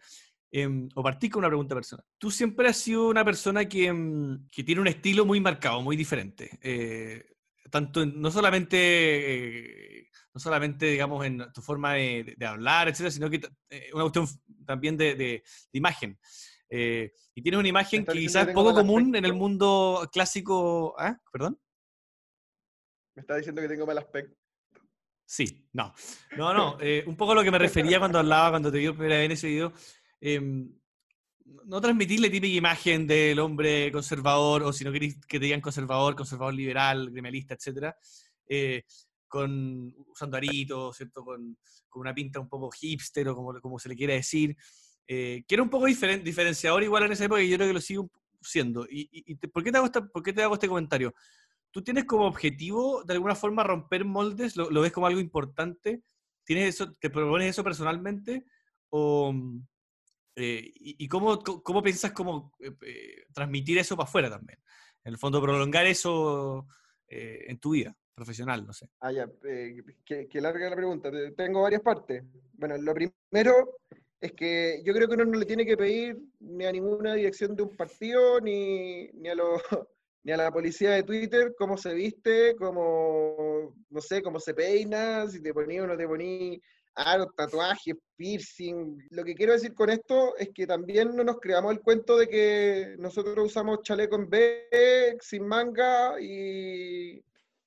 [0.51, 2.05] Em, o partí con una pregunta personal.
[2.19, 6.59] Tú siempre has sido una persona que, que tiene un estilo muy marcado, muy diferente.
[6.61, 7.25] Eh,
[7.71, 13.41] tanto no solamente, eh, no solamente, digamos, en tu forma de, hablar, etcétera, sino que
[13.71, 14.27] eh, una cuestión
[14.67, 16.19] también de, imagen.
[16.69, 20.95] Eh, y tienes una imagen que quizás es poco común en el mundo clásico.
[20.99, 21.19] ¿Ah?
[21.33, 21.59] ¿Perdón?
[23.17, 24.37] Me está diciendo que tengo mal aspecto.
[25.25, 25.95] Sí, no.
[26.37, 26.79] No, no.
[27.07, 29.27] un poco a lo que me refería cuando hablaba, cuando te vi por primera vez
[29.27, 29.73] en ese video.
[31.65, 35.61] No transmitir la típica imagen del hombre conservador, o si no queréis que te digan
[35.61, 37.97] conservador, conservador liberal, gremialista, etcétera,
[38.49, 38.83] eh,
[39.29, 41.25] con, usando aritos, ¿cierto?
[41.25, 41.57] Con,
[41.95, 44.57] una pinta un poco hipster o como, como se le quiera decir,
[45.09, 47.81] eh, que era un poco diferenciador igual en esa época y yo creo que lo
[47.81, 48.11] sigo
[48.41, 48.87] siendo.
[48.89, 51.15] ¿Y, ¿por, qué te hago ¿por qué te hago este comentario?
[51.71, 54.57] ¿Tú tienes como objetivo de alguna forma romper moldes?
[54.57, 56.03] ¿Lo, ves como algo importante?
[56.45, 58.45] ¿Tienes eso, ¿Te propones eso personalmente?
[58.89, 59.35] ¿O,
[60.41, 64.59] eh, y, cómo, cómo, piensas cómo eh, eh, transmitir eso para afuera también?
[65.05, 66.67] En el fondo, prolongar eso
[67.13, 68.89] en tu vida profesional, no sé.
[69.01, 69.29] Ah, ya,
[70.05, 71.11] que, larga la pregunta.
[71.37, 72.23] Tengo varias partes.
[72.53, 73.79] Bueno, lo primero
[74.21, 77.57] es que yo creo que uno no le tiene que pedir ni a ninguna dirección
[77.57, 79.61] de un partido, ni, ni a los
[80.23, 85.27] ni a la policía de Twitter cómo se viste, cómo, no sé, cómo se peina,
[85.29, 86.59] si te ponía o no te ponía
[86.95, 89.07] aros, tatuajes, piercing.
[89.11, 92.29] Lo que quiero decir con esto es que también no nos creamos el cuento de
[92.29, 97.23] que nosotros usamos chaleco en B, sin manga y,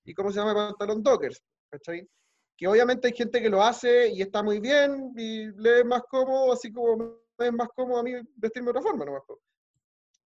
[0.05, 0.53] y ¿cómo se llama?
[0.53, 2.07] Pantalón dockers, ¿cachai?
[2.55, 6.03] Que obviamente hay gente que lo hace y está muy bien y le es más
[6.09, 9.23] cómodo, así como es más cómodo a mí vestirme de otra forma, no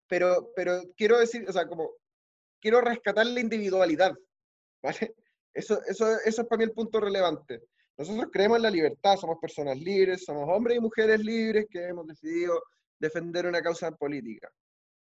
[0.09, 1.92] Pero, pero quiero decir, o sea, como
[2.61, 4.12] quiero rescatar la individualidad,
[4.82, 5.14] ¿vale?
[5.54, 7.62] Eso, eso, eso es para mí el punto relevante.
[7.98, 12.06] Nosotros creemos en la libertad, somos personas libres, somos hombres y mujeres libres que hemos
[12.06, 12.62] decidido
[12.98, 14.50] defender una causa política.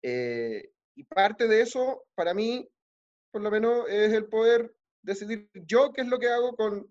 [0.02, 2.66] Eh, y parte de eso, para mí,
[3.30, 6.90] por lo menos, es el poder decidir yo qué es lo que hago con,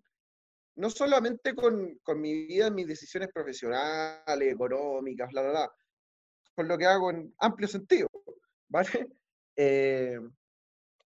[0.75, 5.71] no solamente con, con mi vida, mis decisiones profesionales, económicas, bla, bla, bla,
[6.53, 8.07] con lo que hago en amplio sentido,
[8.69, 9.07] ¿vale?
[9.55, 10.19] Eh,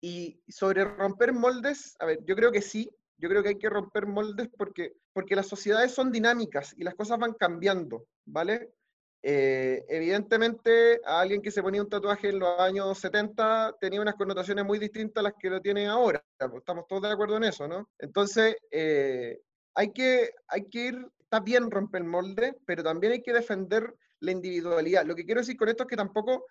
[0.00, 3.70] y sobre romper moldes, a ver, yo creo que sí, yo creo que hay que
[3.70, 8.72] romper moldes porque, porque las sociedades son dinámicas y las cosas van cambiando, ¿vale?
[9.26, 14.16] eh, evidentemente, a alguien que se ponía un tatuaje en los años 70 tenía unas
[14.16, 16.22] connotaciones muy distintas a las que lo tiene ahora.
[16.36, 17.88] Pues, estamos todos de acuerdo en eso, ¿no?
[17.98, 19.40] Entonces, eh,
[19.74, 23.94] hay, que, hay que ir, está bien romper el molde, pero también hay que defender
[24.20, 25.06] la individualidad.
[25.06, 26.44] Lo que quiero decir con esto es que tampoco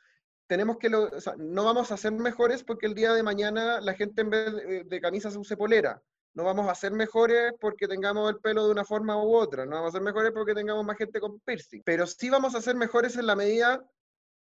[0.47, 3.81] tenemos que, lo, o sea, no vamos a ser mejores porque el día de mañana
[3.81, 6.01] la gente en vez de, de camisa se use polera
[6.35, 9.75] no vamos a ser mejores porque tengamos el pelo de una forma u otra, no
[9.75, 12.75] vamos a ser mejores porque tengamos más gente con piercing, pero sí vamos a ser
[12.75, 13.83] mejores en la medida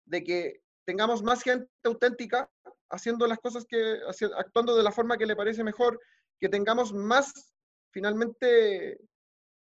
[0.06, 2.50] de que tengamos más gente auténtica
[2.90, 4.00] haciendo las cosas que,
[4.38, 6.00] actuando de la forma que le parece mejor,
[6.40, 7.54] que tengamos más,
[7.92, 9.00] finalmente,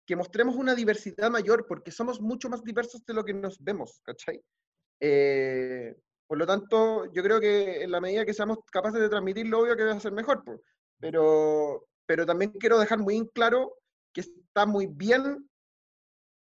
[0.05, 3.99] que mostremos una diversidad mayor, porque somos mucho más diversos de lo que nos vemos,
[4.03, 4.41] ¿cachai?
[4.99, 5.95] Eh,
[6.27, 9.75] por lo tanto, yo creo que en la medida que seamos capaces de transmitirlo, obvio
[9.75, 10.43] que va a ser mejor,
[10.99, 13.77] pero, pero también quiero dejar muy en claro
[14.11, 15.47] que está muy bien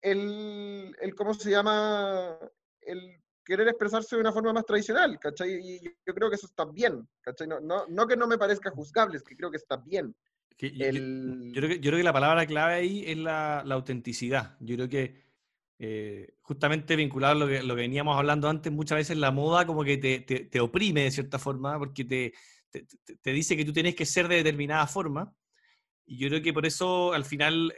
[0.03, 2.38] el, el, ¿cómo se llama?
[2.83, 5.55] El querer expresarse de una forma más tradicional, ¿cachai?
[5.55, 7.46] Y yo creo que eso está bien, ¿cachai?
[7.46, 10.14] No, no, no que no me parezca juzgable, es que creo que está bien.
[10.59, 14.59] yo, creo que, yo, creo que, la palabra clave ahí es la, la autenticidad.
[14.61, 15.24] Yo creo que
[15.79, 19.64] eh, justamente vinculado a lo que, lo que veníamos hablando antes, muchas veces la moda
[19.64, 22.35] como que te, te, te oprime de cierta forma, porque te,
[23.22, 25.35] te, dice que tú tienes que ser de determinada forma.
[26.07, 27.75] Y yo creo que por eso, al final,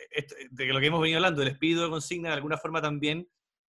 [0.51, 3.29] de lo que hemos venido hablando, el espíritu de consigna, de alguna forma también,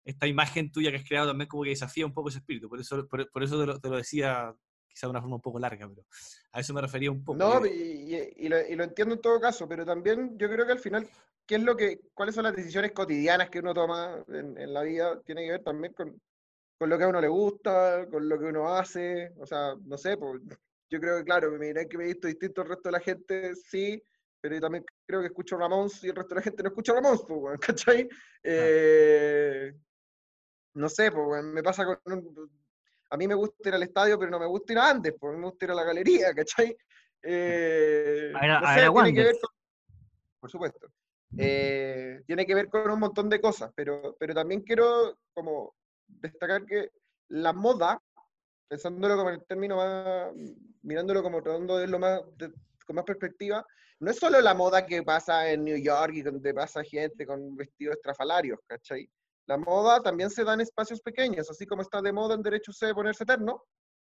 [0.04, 2.68] esta imagen tuya que has creado también como que desafía un poco ese espíritu.
[2.68, 4.54] Por eso, por, eso te lo, decía
[4.88, 6.06] quizá de una forma un poco larga, pero
[6.52, 7.38] a eso me refería un poco.
[7.38, 11.06] No, y, lo, entiendo en todo caso, pero también yo creo que al final,
[11.46, 15.20] ¿qué es lo que, ¿cuáles son las decisiones cotidianas que uno toma en, la vida?
[15.26, 16.18] Tiene que ver también con,
[16.78, 19.34] con, lo que a uno le gusta, con lo que uno hace.
[19.38, 20.40] O sea, no sé, pues,
[20.88, 23.00] yo creo que, claro, me dirán que me he visto distinto al resto de la
[23.00, 24.02] gente, sí,
[24.40, 27.22] pero también creo que escucho Ramones y el resto de la gente no escucha Ramones,
[27.26, 28.08] pues, ¿cachai?
[28.42, 29.72] Eh,
[30.74, 31.98] no sé, pues, me pasa con...
[33.10, 35.36] a mí me gusta ir al estadio, pero no me gusta ir a Andes, pues,
[35.36, 36.76] me gusta ir a la galería, ¿cachai?
[37.22, 39.50] Eh, a tiene que ver con,
[40.40, 40.88] Por supuesto.
[41.36, 45.74] Eh, tiene que ver con un montón de cosas, pero, pero también quiero como
[46.06, 46.90] destacar que
[47.28, 48.00] la moda,
[48.68, 50.32] pensándolo como en el término más,
[50.82, 52.22] mirándolo como tratando de lo más,
[52.86, 53.66] con más perspectiva,
[54.00, 57.56] no es solo la moda que pasa en New York y donde pasa gente con
[57.56, 59.08] vestidos estrafalarios, ¿cachai?
[59.46, 62.72] La moda también se da en espacios pequeños, así como está de moda en derecho
[62.72, 63.64] C ponerse eterno,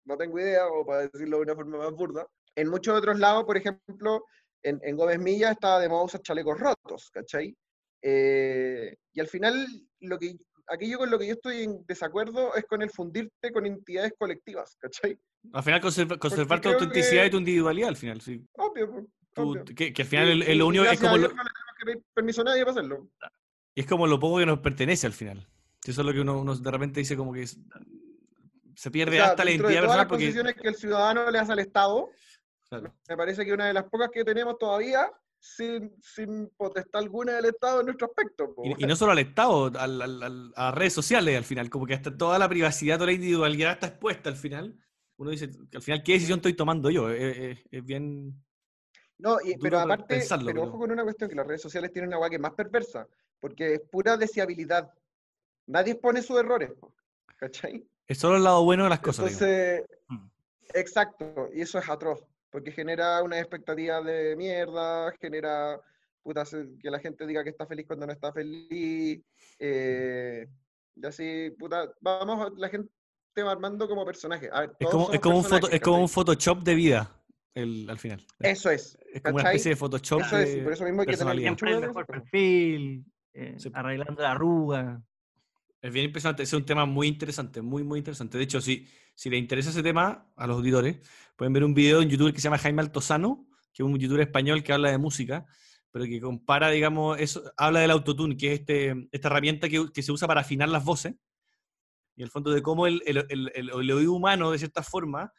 [0.06, 2.26] no tengo idea, o para decirlo de una forma más burda.
[2.54, 4.24] En muchos otros lados, por ejemplo,
[4.62, 7.56] en, en Gómez Milla está de moda usar chalecos rotos, ¿cachai?
[8.02, 9.66] Eh, y al final,
[10.00, 10.36] lo que,
[10.68, 14.76] aquello con lo que yo estoy en desacuerdo es con el fundirte con entidades colectivas,
[14.78, 15.18] ¿cachai?
[15.52, 15.80] Al final
[16.18, 18.46] conservar tu autenticidad y tu individualidad, al final, sí.
[18.52, 19.06] Obvio,
[19.74, 21.16] que, al final el, lo único es como...
[21.16, 21.28] Lo...
[21.28, 23.08] No le que pedir permiso a nadie para hacerlo.
[23.74, 25.46] Y es como lo poco que nos pertenece al final.
[25.84, 29.82] Eso es lo que uno, de repente dice como que se pierde hasta la identidad
[29.82, 30.54] de todas las porque...
[30.60, 32.10] que el ciudadano le hace al Estado,
[33.08, 37.46] me parece que una de las pocas que tenemos todavía sin, sin potestad alguna del
[37.46, 38.54] Estado en nuestro aspecto.
[38.64, 42.16] Y, no solo al Estado, al, al, a redes sociales al final, como que hasta
[42.16, 44.74] toda la privacidad, toda la individualidad está expuesta al final.
[45.16, 47.10] Uno dice, que al final, ¿qué decisión estoy tomando yo?
[47.10, 48.42] Es, es bien
[49.18, 52.28] no, pero aparte, pero, ojo con una cuestión, que las redes sociales tienen una agua
[52.28, 53.06] que es más perversa,
[53.40, 54.92] porque es pura deseabilidad.
[55.66, 56.72] Nadie expone sus errores,
[57.36, 57.86] ¿cachai?
[58.06, 59.26] Es solo el lado bueno de las cosas.
[59.26, 60.26] Entonces, mm.
[60.74, 65.80] exacto, y eso es atroz, porque genera una expectativa de mierda, genera
[66.22, 66.44] puta,
[66.80, 69.22] que la gente diga que está feliz cuando no está feliz,
[69.58, 70.48] eh,
[70.96, 72.90] y así, puta, vamos, la gente
[73.38, 74.50] va armando como personaje.
[74.78, 77.23] es como, es como, un foto, es como un Photoshop de vida
[77.54, 78.24] el, al final.
[78.40, 78.98] Eso es.
[79.12, 80.20] Es como una especie de Photoshop.
[80.22, 84.32] Eso es, por eso mismo hay que tener mucho el mejor perfil, eh, arreglando la
[84.32, 85.02] arruga.
[85.80, 88.38] Es bien impresionante, es un tema muy interesante, muy, muy interesante.
[88.38, 90.96] De hecho, si, si le interesa ese tema a los auditores,
[91.36, 94.22] pueden ver un video en YouTube que se llama Jaime Altozano, que es un youtuber
[94.22, 95.44] español que habla de música,
[95.90, 100.02] pero que compara, digamos, eso, habla del autotune, que es este, esta herramienta que, que
[100.02, 101.14] se usa para afinar las voces,
[102.16, 105.32] y el fondo de cómo el, el, el, el oído humano, de cierta forma,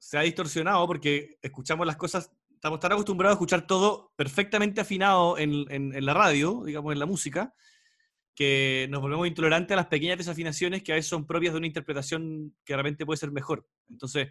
[0.00, 5.36] se ha distorsionado porque escuchamos las cosas, estamos tan acostumbrados a escuchar todo perfectamente afinado
[5.38, 7.54] en, en, la radio, digamos, en la música,
[8.34, 11.66] que nos volvemos intolerantes a las pequeñas desafinaciones que a veces son propias de una
[11.66, 13.66] interpretación que realmente puede ser mejor.
[13.90, 14.28] Entonces,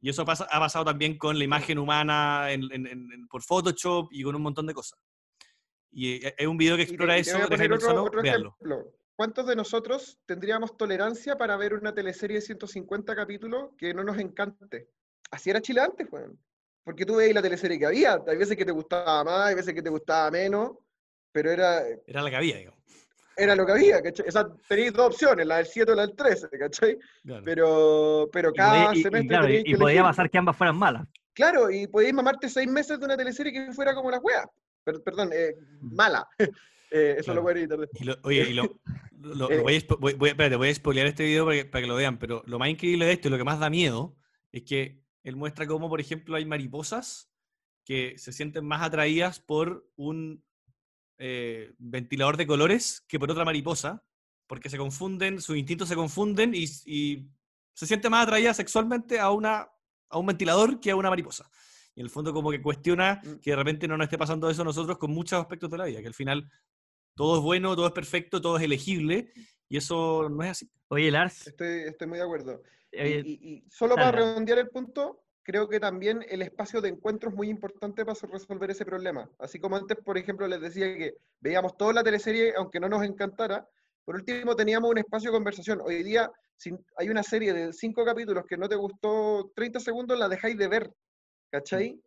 [0.00, 2.46] y eso pasa, ha pasado también con la imagen humana
[3.30, 5.00] por Photoshop y con un montón de cosas.
[5.90, 7.38] Y es un video que explora eso.
[9.16, 14.18] ¿Cuántos de nosotros tendríamos tolerancia para ver una teleserie de 150 capítulos que no nos
[14.18, 14.90] encante?
[15.30, 16.38] Así era Chile antes, weón.
[16.84, 18.22] Porque tú veis la teleserie que había.
[18.26, 20.72] Hay veces que te gustaba más, hay veces que te gustaba menos,
[21.32, 21.82] pero era...
[22.06, 22.78] Era la que había, digamos.
[23.36, 24.26] era lo que había, ¿cachai?
[24.26, 26.98] O sea, tenéis dos opciones, la del 7 o la del 13, ¿cachai?
[27.24, 27.42] Claro.
[27.44, 30.02] Pero, pero Y cada y- y semestre claro, teníais y podía elegir.
[30.02, 31.06] pasar que ambas fueran malas.
[31.34, 34.48] Claro, y podéis mamarte seis meses de una teleserie que fuera como la wea.
[34.82, 36.26] Per- perdón, eh, mala.
[36.90, 37.40] Eh, eso Claro.
[37.40, 38.00] lo pueden editar después.
[38.00, 38.62] Y lo- oye, y lo,
[39.20, 41.64] lo- lo Eh, voy, a, voy- voy- espérate, voy a spoilear este video para que,
[41.66, 43.68] para que lo vean, pero lo más increíble de esto y lo que más da
[43.68, 44.16] miedo
[44.52, 47.30] es que él muestra cómo, por ejemplo, hay mariposas
[47.84, 50.44] que se sienten más atraídas por un
[51.18, 54.04] eh, ventilador de colores que por otra mariposa,
[54.46, 57.28] porque se confunden, sus instintos se confunden y, y
[57.74, 59.68] se siente más atraída sexualmente a, una,
[60.08, 61.50] a un ventilador que a una mariposa.
[61.94, 63.38] Y en el fondo como que cuestiona Mm.
[63.40, 65.84] que de repente no nos esté pasando eso a nosotros con muchos aspectos de la
[65.86, 66.48] vida, que al final
[67.14, 69.32] todo es bueno, todo es perfecto, todo es elegible,
[69.68, 70.70] y eso no es así.
[70.88, 72.62] Oye, Lars, Estoy, estoy muy de acuerdo.
[72.92, 76.88] Y- oye, y, y solo para redondear el punto, creo que también el espacio de
[76.90, 79.30] encuentro es muy importante para resolver ese problema.
[79.38, 83.02] Así como antes, por ejemplo, les decía que veíamos toda la teleserie, aunque no nos
[83.04, 83.66] encantara,
[84.04, 85.80] por último teníamos un espacio de conversación.
[85.82, 90.18] Hoy día, si hay una serie de cinco capítulos que no te gustó 30 segundos,
[90.18, 90.92] la dejáis de ver,
[91.50, 92.00] ¿cachai?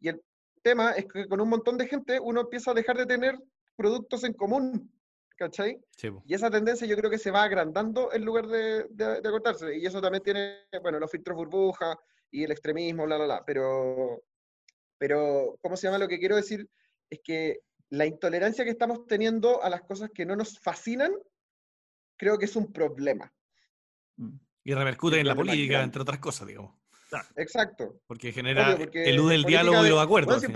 [0.00, 0.22] Y el
[0.62, 3.38] tema es que con un montón de gente uno empieza a dejar de tener
[3.76, 4.90] productos en común,
[5.36, 5.78] ¿cachai?
[5.96, 6.08] Sí.
[6.26, 9.76] Y esa tendencia yo creo que se va agrandando en lugar de, de, de acortarse.
[9.78, 11.98] Y eso también tiene, bueno, los filtros burbuja
[12.30, 13.44] y el extremismo, bla, bla, bla.
[13.46, 14.22] Pero,
[14.98, 15.98] pero, ¿cómo se llama?
[15.98, 16.68] Lo que quiero decir
[17.10, 17.60] es que
[17.90, 21.12] la intolerancia que estamos teniendo a las cosas que no nos fascinan,
[22.16, 23.32] creo que es un problema.
[24.16, 25.84] mm, Y repercute en la política, grande.
[25.84, 26.74] entre otras cosas, digamos.
[27.36, 28.00] Exacto.
[28.08, 30.28] Porque genera, Obvio, porque elude el diálogo y los acuerdos.
[30.28, 30.52] bueno, si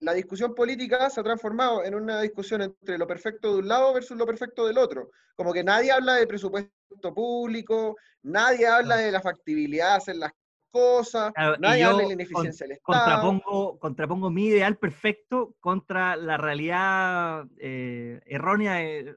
[0.00, 3.94] la discusión política se ha transformado en una discusión entre lo perfecto de un lado
[3.94, 5.10] versus lo perfecto del otro.
[5.34, 10.32] Como que nadie habla de presupuesto público, nadie habla de la factibilidad de hacer las
[10.70, 12.98] cosas, Claro, nadie habla de la con- ineficiencia del Estado.
[13.04, 19.16] contrapongo, contrapongo mi ideal perfecto contra la realidad eh, errónea, de-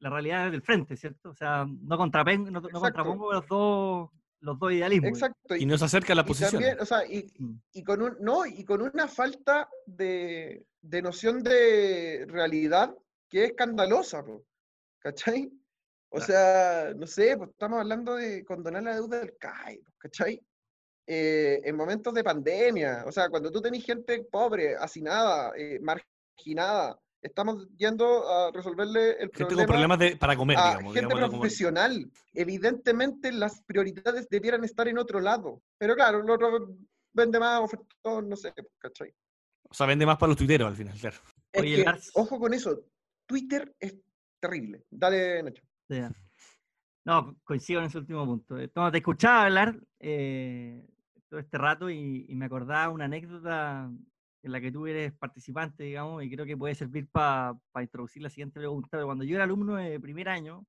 [0.00, 1.30] la realidad del frente, ¿cierto?
[1.30, 4.10] O sea, no, no, no contrapongo los dos,
[4.40, 5.10] los dos idealismos.
[5.10, 5.56] Exacto.
[5.56, 6.52] Y nos acerca a la y posición.
[6.52, 7.60] también, o sea, y, Mm.
[7.72, 12.94] y con un, no, y con una falta de, de noción de realidad
[13.28, 14.44] que es escandalosa, po,
[15.00, 15.50] ¿cachai?
[16.10, 16.26] O Claro.
[16.26, 20.40] sea, no sé, pues estamos hablando de condonar la deuda del CAI, ¿cachai?
[21.06, 26.98] Eh, en momentos de pandemia, o sea, cuando tú tenés gente pobre, hacinada, eh, marginada,
[27.22, 30.94] estamos yendo a resolverle el Gente problema con problemas de, para comer, a digamos.
[30.94, 32.10] gente digámoslo como- profesional.
[32.34, 35.62] Evidentemente las prioridades debieran estar en otro lado.
[35.78, 36.76] Pero claro, lo otro
[37.12, 39.12] vende más, ofertón, no sé, ¿cachai?
[39.70, 41.16] O sea, vende más para los tuiteros al final, claro.
[41.52, 42.10] Es Oye, que, Lars.
[42.14, 42.84] ojo con eso,
[43.26, 43.96] Twitter es
[44.40, 44.84] terrible.
[44.90, 45.62] Dale, Nacho.
[47.04, 48.58] No, coincido en ese último punto.
[48.58, 50.86] Eh, Cuando te escuchaba hablar eh,
[51.28, 53.90] todo este rato y, y me acordaba una anécdota
[54.42, 58.30] en la que tú eres participante, digamos, y creo que puede servir para introducir la
[58.30, 59.02] siguiente pregunta.
[59.04, 60.64] Cuando yo era alumno de primer año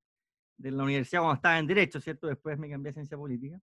[0.58, 2.28] de la universidad, cuando estaba en Derecho, ¿cierto?
[2.28, 3.60] Después me cambié a Ciencia Política.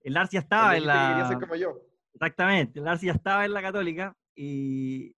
[0.00, 1.40] El Lars ya estaba en quería ser la...
[1.40, 1.80] como yo.
[2.14, 5.16] Exactamente, el Lars ya estaba en la Católica y,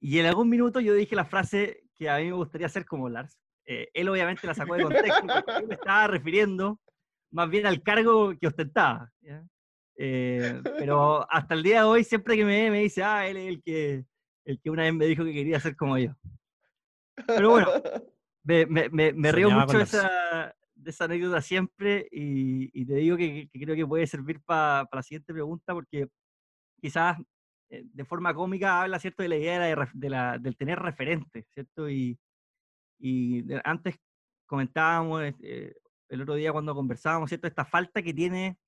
[0.00, 3.08] y en algún minuto yo dije la frase que a mí me gustaría ser como
[3.08, 3.38] Lars.
[3.66, 6.80] Eh, él obviamente la sacó de contexto, porque yo me estaba refiriendo
[7.30, 9.12] más bien al cargo que ostentaba.
[9.20, 9.44] ¿ya?
[9.96, 13.36] Eh, pero hasta el día de hoy, siempre que me ve, me dice, ah, él
[13.36, 14.04] es el que,
[14.44, 16.14] el que una vez me dijo que quería ser como yo.
[17.26, 17.68] Pero bueno,
[18.42, 22.94] me, me, me, me río mucho de esa, de esa anécdota siempre y, y te
[22.94, 26.08] digo que, que creo que puede servir para la siguiente pregunta porque
[26.80, 27.18] quizás
[27.70, 30.78] eh, de forma cómica habla, ¿cierto?, de la idea de, ref- de la- del tener
[30.80, 31.88] referentes, ¿cierto?
[31.88, 32.18] Y,
[32.98, 33.96] y de- antes
[34.46, 35.72] comentábamos eh,
[36.08, 38.58] el otro día cuando conversábamos, ¿cierto?, esta falta que tiene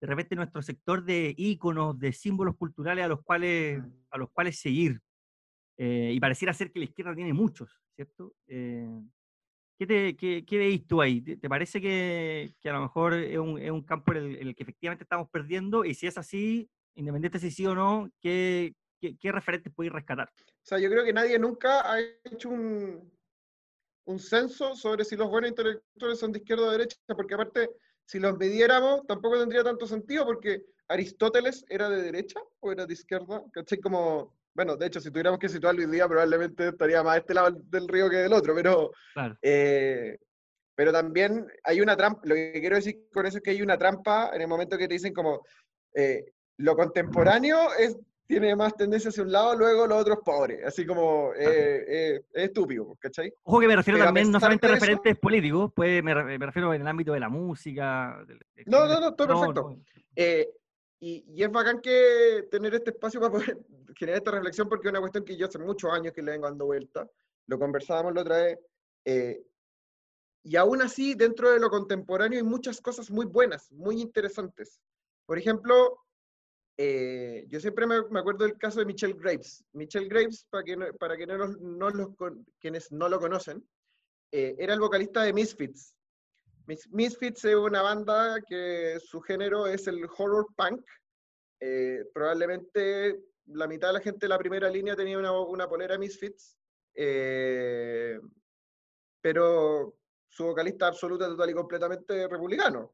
[0.00, 4.58] de repente nuestro sector de íconos, de símbolos culturales a los cuales, a los cuales
[4.58, 5.00] seguir.
[5.78, 8.34] Eh, y pareciera ser que la izquierda tiene muchos, ¿cierto?
[8.46, 8.88] Eh,
[9.78, 11.20] ¿qué, te, qué, qué veis tú ahí?
[11.20, 14.36] ¿Te, te parece que, que a lo mejor es un, es un campo en el,
[14.36, 15.84] en el que efectivamente estamos perdiendo?
[15.84, 20.30] Y si es así, independiente si sí o no, ¿qué, qué, qué referentes podéis rescatar?
[20.38, 23.12] O sea, yo creo que nadie nunca ha hecho un,
[24.06, 27.70] un censo sobre si los buenos intelectuales son de izquierda o de derecha, porque aparte,
[28.06, 32.92] si los midiéramos, tampoco tendría tanto sentido, porque Aristóteles era de derecha o era de
[32.94, 33.80] izquierda, ¿cachai?
[33.80, 37.34] Como, bueno, de hecho, si tuviéramos que situarlo hoy día, probablemente estaría más a este
[37.34, 39.36] lado del río que del otro, pero, Claro.
[39.42, 40.18] eh,
[40.76, 43.76] pero también hay una trampa, lo que quiero decir con eso es que hay una
[43.76, 45.44] trampa en el momento que te dicen como,
[45.94, 47.96] eh, lo contemporáneo es,
[48.26, 52.20] tiene más tendencia hacia un lado, luego lo otro es pobre, así como eh, eh,
[52.32, 53.32] es estúpido, ¿cachai?
[53.44, 56.14] Ojo que me refiero a también no solamente a de eso- referentes políticos, pues me,
[56.38, 58.16] me refiero en el ámbito de la música.
[58.26, 59.70] del- del No, no, no, todo no, perfecto.
[59.70, 59.80] no.
[60.16, 60.48] Eh,
[60.98, 63.58] y, y es bacán que tener este espacio para poder
[63.96, 66.46] generar esta reflexión porque es una cuestión que yo hace muchos años que le vengo
[66.48, 67.08] dando vuelta.
[67.46, 68.58] Lo conversábamos la otra vez.
[69.04, 69.42] Eh,
[70.42, 74.80] y aún así, dentro de lo contemporáneo hay muchas cosas muy buenas, muy interesantes.
[75.26, 75.98] Por ejemplo,
[76.78, 79.64] eh, yo siempre me, acuerdo del caso de Michelle Graves.
[79.72, 82.16] Michelle Graves, para, que, para que no, no
[82.60, 83.66] quienes no lo conocen,
[84.30, 85.94] eh, era el vocalista de Misfits.
[86.90, 90.84] Misfits es una banda que su género es el horror punk.
[91.60, 95.96] Eh, probablemente la mitad de la gente de la primera línea tenía una, una polera
[95.96, 96.58] Misfits,
[99.22, 99.96] pero
[100.28, 102.92] su vocalista absoluta, total y completamente republicano.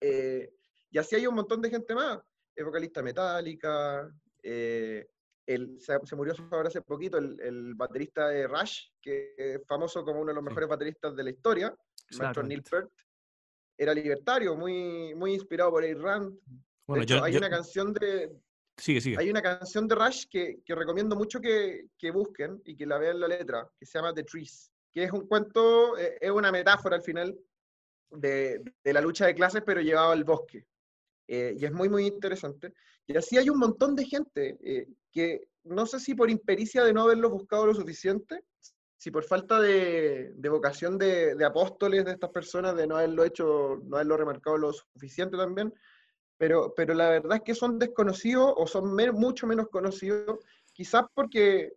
[0.00, 2.18] y así hay un montón de gente más
[2.58, 4.10] es vocalista metálica.
[4.42, 5.06] Eh,
[5.78, 10.34] se, murió ahora hace poquito el, baterista de Rush, que es famoso como uno de
[10.34, 11.74] los mejores bateristas de la historia,
[12.18, 12.90] maestro Neil Peart.
[13.76, 16.36] Era libertario, muy, muy inspirado por Air Rand.
[16.86, 18.36] Bueno, hay una canción de.
[18.76, 19.16] Sigue, sigue.
[19.18, 22.98] Hay una canción de Rush que, que recomiendo mucho que, que, busquen y que la
[22.98, 26.50] vean la letra, que se llama The Trees, que es un cuento, eh, es una
[26.50, 27.36] metáfora al final
[28.10, 30.66] de, de, la lucha de clases, pero llevado al bosque.
[31.28, 32.72] Eh, y es muy, muy interesante.
[33.06, 36.92] Y así hay un montón de gente eh, que no sé si por impericia de
[36.92, 38.42] no haberlo buscado lo suficiente,
[38.96, 43.24] si por falta de, de vocación de, de, apóstoles de estas personas, de no haberlo
[43.24, 45.72] hecho, no haberlo remarcado lo suficiente también,
[46.38, 50.38] pero, pero la verdad es que son desconocidos o son mucho menos conocidos,
[50.72, 51.74] quizás porque,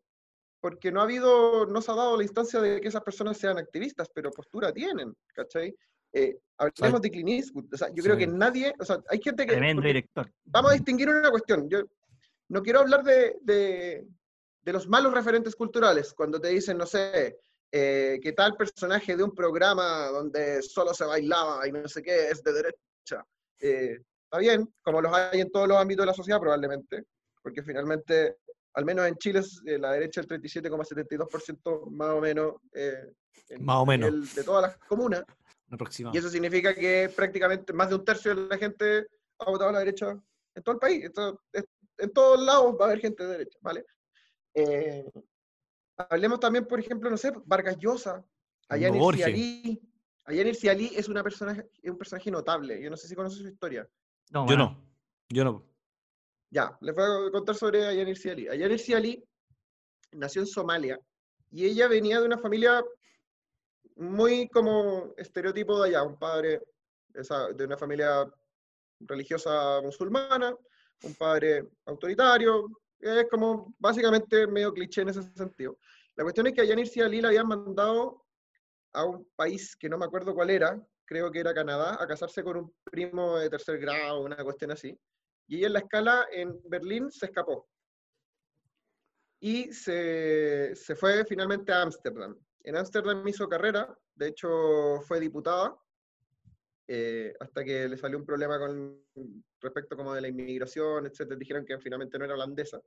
[0.62, 3.58] porque no ha habido, no se ha dado la instancia de que esas personas sean
[3.58, 5.76] activistas, pero postura tienen, ¿cachai?
[6.14, 7.74] Eh, hablemos de Clint Eastwood.
[7.74, 9.54] O sea, yo creo que nadie, o sea, hay gente que...
[9.54, 10.32] Tremendo director.
[10.46, 11.70] Vamos a distinguir una cuestión.
[11.70, 11.84] Yo
[12.50, 14.08] no quiero hablar de, de,
[14.62, 17.40] de los malos referentes culturales, cuando te dicen, no sé,
[17.72, 22.30] eh, que tal personaje de un programa donde solo se bailaba y no sé qué
[22.30, 23.26] es de derecha.
[23.60, 27.06] Eh, está bien, como los hay en todos los ámbitos de la sociedad probablemente,
[27.42, 28.40] porque finalmente,
[28.74, 32.56] al menos en Chile, eh, la derecha el 37,72% más o menos.
[33.62, 34.36] más o menos.
[34.36, 35.24] de todas las comunas.
[36.14, 39.08] Y eso significa que prácticamente más de un tercio de la gente
[39.40, 40.20] ha votado a la derecha
[40.54, 41.10] en todo el país.
[41.98, 43.86] en todos lados va a haber gente de derecha, ¿vale?
[44.54, 45.10] Eh,
[45.96, 48.26] hablemos también, por ejemplo, no sé, Vargas Llosa,
[48.68, 49.82] Ayanir Sialí.
[50.26, 52.82] Ayanir Sialí es, una persona, es un personaje notable.
[52.82, 53.88] Yo no sé si conoces su historia.
[54.32, 54.78] No, yo no.
[55.30, 55.66] Yo no.
[56.50, 58.48] Ya, les voy a contar sobre Ayanir Sialí.
[58.50, 59.24] Ayanir Sialí
[60.12, 61.00] nació en Somalia
[61.50, 62.84] y ella venía de una familia
[63.98, 66.62] muy como estereotipo de allá, un padre
[67.14, 68.26] de una familia
[69.00, 70.56] religiosa musulmana,
[71.04, 72.68] un padre autoritario,
[73.00, 75.78] es como básicamente medio cliché en ese sentido.
[76.16, 78.26] La cuestión es que a Yanir Ali la habían mandado
[78.94, 82.44] a un país que no me acuerdo cuál era, creo que era Canadá, a casarse
[82.44, 84.98] con un primo de tercer grado, una cuestión así.
[85.48, 87.68] Y ella en la escala en Berlín se escapó.
[89.40, 92.38] Y se, se fue finalmente a Ámsterdam.
[92.64, 95.76] En Ámsterdam hizo carrera, de hecho fue diputada,
[96.88, 99.04] eh, hasta que le salió un problema con
[99.62, 102.82] respecto como de la inmigración, etcétera, dijeron que finalmente no era holandesa.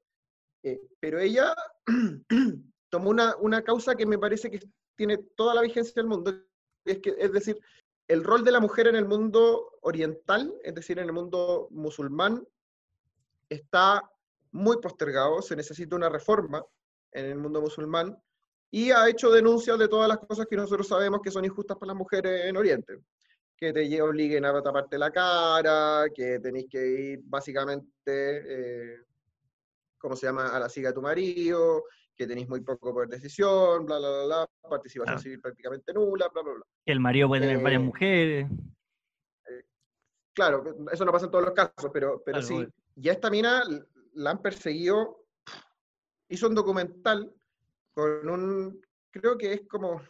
[0.63, 1.55] Eh, pero ella
[2.91, 4.61] tomó una, una, causa que me parece que
[4.95, 6.33] tiene toda la vigencia del mundo,
[6.85, 7.59] es, que, es decir,
[8.09, 12.47] el rol de la mujer en el mundo oriental, es decir, en el mundo musulmán,
[13.49, 14.03] está
[14.53, 16.65] muy postergado, se necesita una reforma
[17.13, 18.17] en el mundo musulmán,
[18.75, 21.93] y ha hecho denuncias de todas las cosas que nosotros sabemos que son injustas para
[21.93, 22.99] las mujeres en Oriente.
[23.57, 28.97] Que te obliguen a taparte la cara, que tenéis que ir básicamente, eh,
[29.97, 31.85] ¿cómo se llama?, a la siga de tu marido,
[32.17, 36.27] que tenéis muy poco poder de decisión, bla, bla, bla, bla participación civil prácticamente nula,
[36.35, 36.65] bla, bla, bla.
[36.85, 38.51] Que el marido puede tener varias eh, mujeres.
[39.51, 39.65] Eh,
[40.33, 42.67] claro, eso no pasa en todos los casos, pero, pero sí.
[42.97, 43.63] Y a esta mina
[44.15, 45.29] la han perseguido,
[46.29, 47.33] hizo un documental
[47.95, 50.03] con un, creo que es como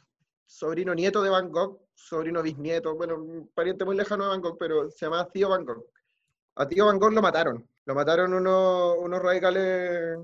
[0.47, 4.59] sobrino nieto de Van Gogh, sobrino bisnieto, bueno, un pariente muy lejano de Van Gogh,
[4.59, 5.85] pero se llama Tío Van Gogh.
[6.57, 7.69] A Tío Van Gogh lo mataron.
[7.87, 10.19] Lo mataron unos, unos radicales,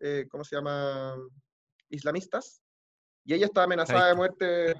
[0.00, 1.16] eh, ¿cómo se llama?
[1.88, 2.62] Islamistas.
[3.24, 4.74] Y ella está amenazada de muerte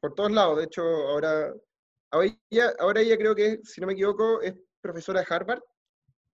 [0.00, 0.58] por todos lados.
[0.58, 1.52] De hecho, ahora,
[2.10, 5.62] ahora, ella, ahora ella creo que, si no me equivoco, es profesora de Harvard.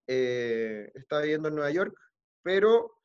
[0.07, 1.97] Eh, está viviendo en Nueva York,
[2.43, 3.04] pero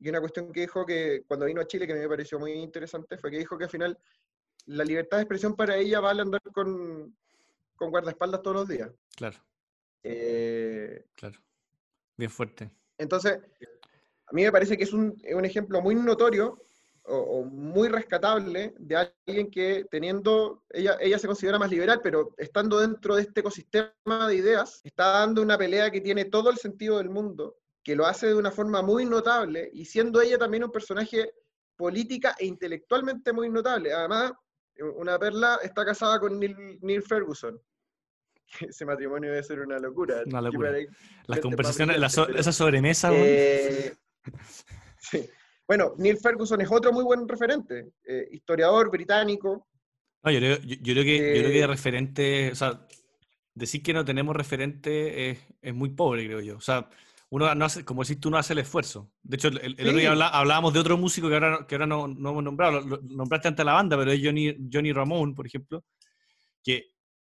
[0.00, 3.18] y una cuestión que dijo que cuando vino a Chile, que me pareció muy interesante,
[3.18, 3.98] fue que dijo que al final
[4.66, 7.16] la libertad de expresión para ella vale andar con,
[7.76, 8.90] con guardaespaldas todos los días.
[9.16, 9.38] Claro.
[10.02, 11.40] Eh, claro.
[12.16, 12.70] Bien fuerte.
[12.98, 13.40] Entonces,
[14.26, 16.62] a mí me parece que es un, un ejemplo muy notorio
[17.04, 22.80] o, muy rescatable de alguien que teniendo, ella, ella se considera más liberal, pero estando
[22.80, 26.98] dentro de este ecosistema de ideas, está dando una pelea que tiene todo el sentido
[26.98, 27.56] del mundo
[27.88, 31.32] que lo hace de una forma muy notable y siendo ella también un personaje
[31.74, 33.94] política e intelectualmente muy notable.
[33.94, 34.32] Además,
[34.96, 37.58] una perla, está casada con Neil, Neil Ferguson.
[38.60, 40.22] Ese matrimonio debe ser una locura.
[40.26, 40.70] Una locura.
[40.72, 40.86] Las
[41.28, 43.08] más conversaciones, la so- esa sobremesa.
[43.10, 43.96] Eh,
[44.98, 45.26] sí.
[45.66, 49.66] Bueno, Neil Ferguson es otro muy buen referente, eh, historiador británico.
[50.22, 52.86] No, yo, creo, yo, yo creo que, yo creo que eh, referente, o sea,
[53.54, 56.58] decir que no tenemos referente es, es muy pobre, creo yo.
[56.58, 56.90] O sea,
[57.30, 59.10] uno no hace, como decís tú, no hace el esfuerzo.
[59.22, 61.86] De hecho, el, el otro día hablábamos de otro músico que ahora, no- que ahora
[61.86, 65.34] no, no hemos nombrado, lo, lo nombraste ante la banda, pero es Johnny, Johnny Ramón,
[65.34, 65.84] por ejemplo,
[66.62, 66.92] que,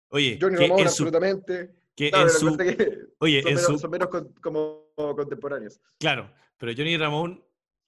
[0.09, 1.75] oye, Johnny que Ramón, en su, absolutamente.
[1.95, 5.81] que en su, que oye, son, en menos, su, son menos con- como contemporáneos.
[5.99, 7.45] Claro, pero Johnny Ramón,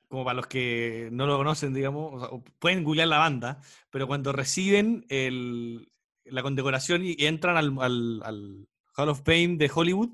[0.08, 3.60] como para los que no lo conocen, digamos, o sea, o pueden googlear la banda,
[3.90, 5.88] pero cuando reciben el-
[6.26, 10.10] la condecoración y, y entran al, al- al Hall of Fame de Hollywood,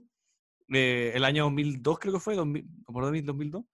[0.73, 3.64] eh, el año 2002 creo que fue, 2000, por 2000, 2002,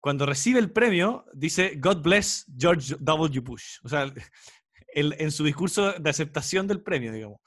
[0.00, 3.40] cuando recibe el premio, dice God bless George W.
[3.40, 3.78] Bush.
[3.84, 4.02] O sea,
[4.94, 7.38] el- en su discurso de aceptación del premio, digamos.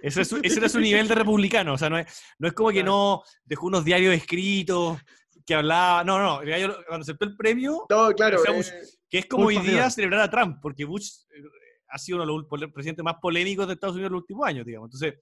[0.00, 1.74] Ese, es su- ese era su nivel de republicano.
[1.74, 4.98] O sea, no es, no es como que no dejó unos diarios escritos
[5.44, 6.04] que hablaba.
[6.04, 6.40] No, no.
[6.86, 8.40] cuando aceptó el premio, No, claro.
[8.40, 11.42] O sea, eh, que es como hoy día celebrar a Trump, porque Bush eh,
[11.88, 14.64] ha sido uno de los presidentes más polémicos de Estados Unidos en los últimos años,
[14.64, 14.86] digamos.
[14.88, 15.20] Entonces,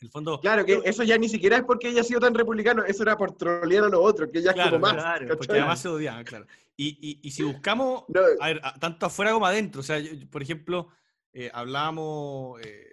[0.00, 0.40] en el fondo.
[0.40, 3.16] claro, que eso ya ni siquiera es porque ella ha sido tan republicano, eso era
[3.16, 4.92] por trolear a los otros, que ya es como más.
[4.94, 5.36] claro.
[5.36, 6.46] Porque además se odiaban, claro.
[6.76, 9.80] Y, y, y si buscamos No, a ver, a- tanto afuera como adentro.
[9.80, 10.88] O sea, yo- por ejemplo,
[11.32, 12.88] eh, hablábamos eh,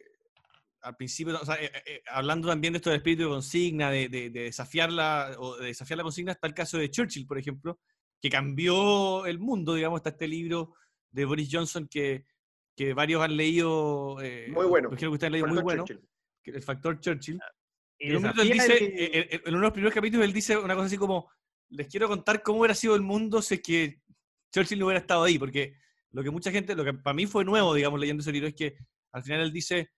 [0.81, 4.07] al principio, o sea, eh, eh, hablando también de esto del espíritu de consigna, de,
[4.07, 7.37] de- de desafiar la, o de desafiar la consigna, está el caso de Churchill, por
[7.39, 7.79] ejemplo,
[8.21, 10.73] que cambió el mundo, digamos, está este libro
[11.09, 12.25] de Boris Johnson que,
[12.75, 14.17] que varios han leído.
[14.49, 14.89] Muy bueno.
[14.89, 16.07] imagino que ustedes han leído muy bueno, Churchill.
[16.45, 17.39] El factor Churchill.
[17.99, 20.57] Y En él dice, el- eh, eh, en uno de los primeros capítulos, él dice
[20.57, 21.29] una cosa así como,
[21.69, 24.01] les quiero contar cómo hubiera sido el mundo si es que
[24.53, 25.75] Churchill no hubiera estado ahí, porque
[26.11, 28.55] lo que mucha gente, lo que para mí fue nuevo, digamos, leyendo ese libro, es
[28.55, 28.75] que
[29.13, 29.91] al final él dice,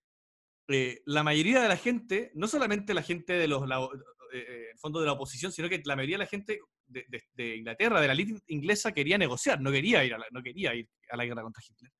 [0.69, 3.87] eh, la mayoría de la gente, no solamente la gente de los, la-
[4.33, 7.23] eh, el fondo de la oposición, sino que la mayoría de la gente de, de-
[7.33, 10.73] de Inglaterra, de la élite inglesa, quería negociar, no quería ir a la, no quería
[10.75, 11.91] ir a la guerra contra Hitler.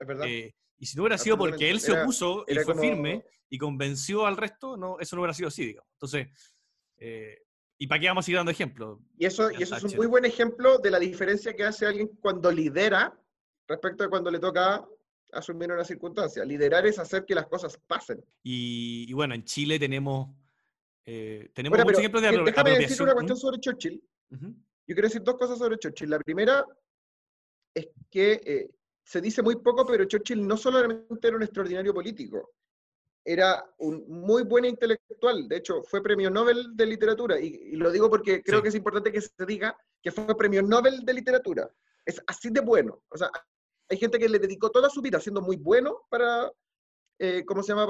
[0.00, 0.26] Es verdad.
[0.28, 0.52] Eh,
[0.82, 1.94] y si no hubiera sido porque él se Absolutamente.
[1.94, 5.32] Era- opuso y era fue como- firme y convenció al resto, no, eso no hubiera
[5.34, 5.88] sido así, digamos.
[5.92, 6.26] Entonces,
[6.96, 7.38] eh,
[7.78, 8.98] ¿y para qué vamos a seguir dando ejemplos?
[9.16, 12.08] Y eso, y eso es un muy buen ejemplo de la diferencia que hace alguien
[12.20, 13.16] cuando lidera
[13.68, 14.84] respecto a cuando le toca
[15.30, 16.44] asumir una circunstancia.
[16.44, 18.22] Liderar es hacer que las cosas pasen.
[18.42, 20.34] Y, y bueno, en Chile tenemos,
[21.06, 23.02] eh, tenemos Bueno, muchos ejemplos de eh, déjame decir apropiación.
[23.08, 24.02] una cuestión sobre Churchill.
[24.30, 26.10] Yo quiero decir dos cosas sobre Churchill.
[26.10, 26.66] La primera
[27.74, 28.70] es que eh,
[29.04, 32.52] se dice muy poco, pero Churchill no solamente era un extraordinario político,
[33.24, 35.46] era un muy buen intelectual.
[35.48, 37.38] De hecho, fue premio Nobel de literatura.
[37.40, 38.62] Y, y lo digo porque creo Sí.
[38.62, 41.70] que es importante que se diga que fue premio Nobel de literatura.
[42.04, 43.02] Es así de bueno.
[43.10, 43.30] O sea,
[43.88, 46.50] hay gente que le dedicó toda su vida siendo muy bueno para,
[47.18, 47.86] eh, ¿cómo se llama?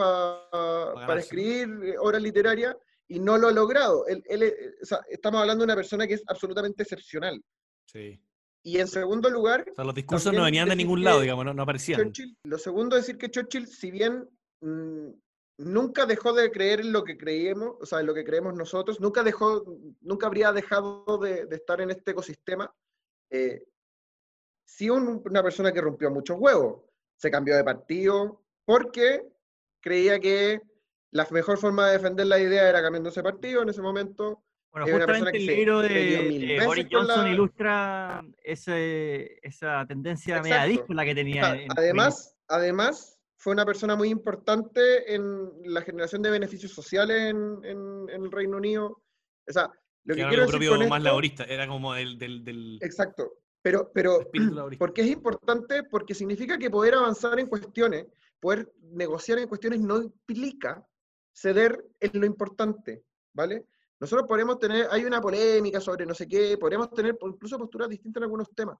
[0.95, 2.77] Para, escribir eh, obras literarias
[3.09, 4.07] y no lo ha logrado.
[4.07, 7.43] Él- él, eh, o sea, estamos hablando de una persona que es absolutamente excepcional.
[7.87, 8.21] Sí.
[8.65, 11.53] Y en segundo lugar, O sea, los discursos no venían de ningún lado, digamos, no,
[11.55, 12.01] no aparecían.
[12.01, 14.29] Churchill, lo segundo es decir que Churchill, si bien
[14.61, 15.09] mm,
[15.59, 19.01] nunca dejó de creer en lo que creíamos, o sea, en lo que creemos nosotros,
[19.01, 19.65] nunca dejó,
[20.01, 22.73] nunca habría dejado de, de estar en este ecosistema,
[23.31, 23.65] eh,
[24.65, 26.83] sí un- una persona que rompió muchos huevos,
[27.17, 29.27] se cambió de partido porque
[29.81, 30.61] creía que
[31.11, 34.43] la mejor forma de defender la idea era cambiándose de partido en ese momento.
[34.73, 40.71] Bueno, justamente el libro de, veces Boris Johnson la- ilustra ese, esa tendencia media Exacto.
[40.73, 41.45] díscola que O tenía.
[41.45, 47.61] sea, además, además, fue una persona muy importante en la generación de beneficios sociales en,
[47.65, 49.03] en- en el Reino Unido.
[49.47, 49.71] O sea,
[50.05, 52.43] lo que que era quiero decir propio con más esto- laborista, era como del, del,
[52.45, 53.39] del Exacto.
[53.61, 54.19] Pero, pero.
[54.79, 55.85] ¿por qué es importante?
[55.85, 58.07] Porque significa que poder avanzar en cuestiones,
[58.41, 60.85] poder negociar en cuestiones no implica
[61.33, 63.05] ceder en lo importante,
[63.35, 63.67] ¿vale?
[64.03, 68.21] Nosotros podemos tener, hay una polémica sobre no sé qué, podemos tener incluso posturas distintas
[68.21, 68.77] en algunos temas,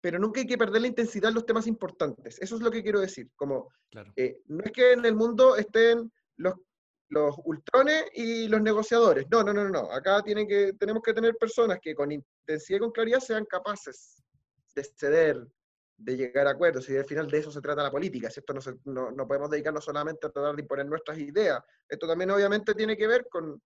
[0.00, 2.40] pero nunca hay que perder la intensidad en los temas importantes.
[2.40, 3.30] Eso es lo que quiero decir.
[3.36, 4.12] Como Claro.
[4.16, 6.54] eh, no es que en el mundo estén los,
[7.08, 9.26] los ultrones y los negociadores.
[9.30, 9.92] No, no, no, no, no.
[9.92, 14.20] Acá tienen que, tenemos que tener personas que con intensidad y con claridad sean capaces
[14.74, 15.46] de ceder,
[15.96, 16.88] de llegar a acuerdos.
[16.90, 18.28] Y al final de eso se trata la política.
[18.28, 18.52] ¿cierto?
[18.54, 21.62] No, se- no, no podemos dedicarnos solamente a tratar de imponer nuestras ideas.
[21.88, 23.62] Esto también obviamente tiene que ver con,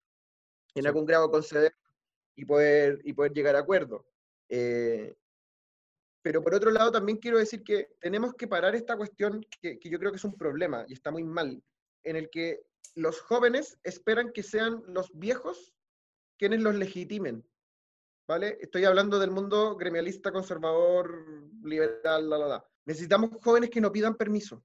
[0.75, 0.87] en Sí.
[0.87, 1.75] algún grado, conceder
[2.35, 4.05] y poder, y poder llegar a acuerdos.
[4.49, 5.15] Eh,
[6.21, 9.89] pero por otro lado, también quiero decir que tenemos que parar esta cuestión que, que
[9.89, 11.63] yo creo que es un problema y está muy mal,
[12.03, 12.65] en el que
[12.95, 15.73] los jóvenes esperan que sean los viejos
[16.37, 17.45] quienes los legitimen.
[18.27, 18.57] ¿vale?
[18.59, 21.25] Estoy hablando del mundo gremialista, conservador,
[21.63, 22.69] liberal, la, la, la.
[22.85, 24.63] Necesitamos jóvenes que no pidan permiso,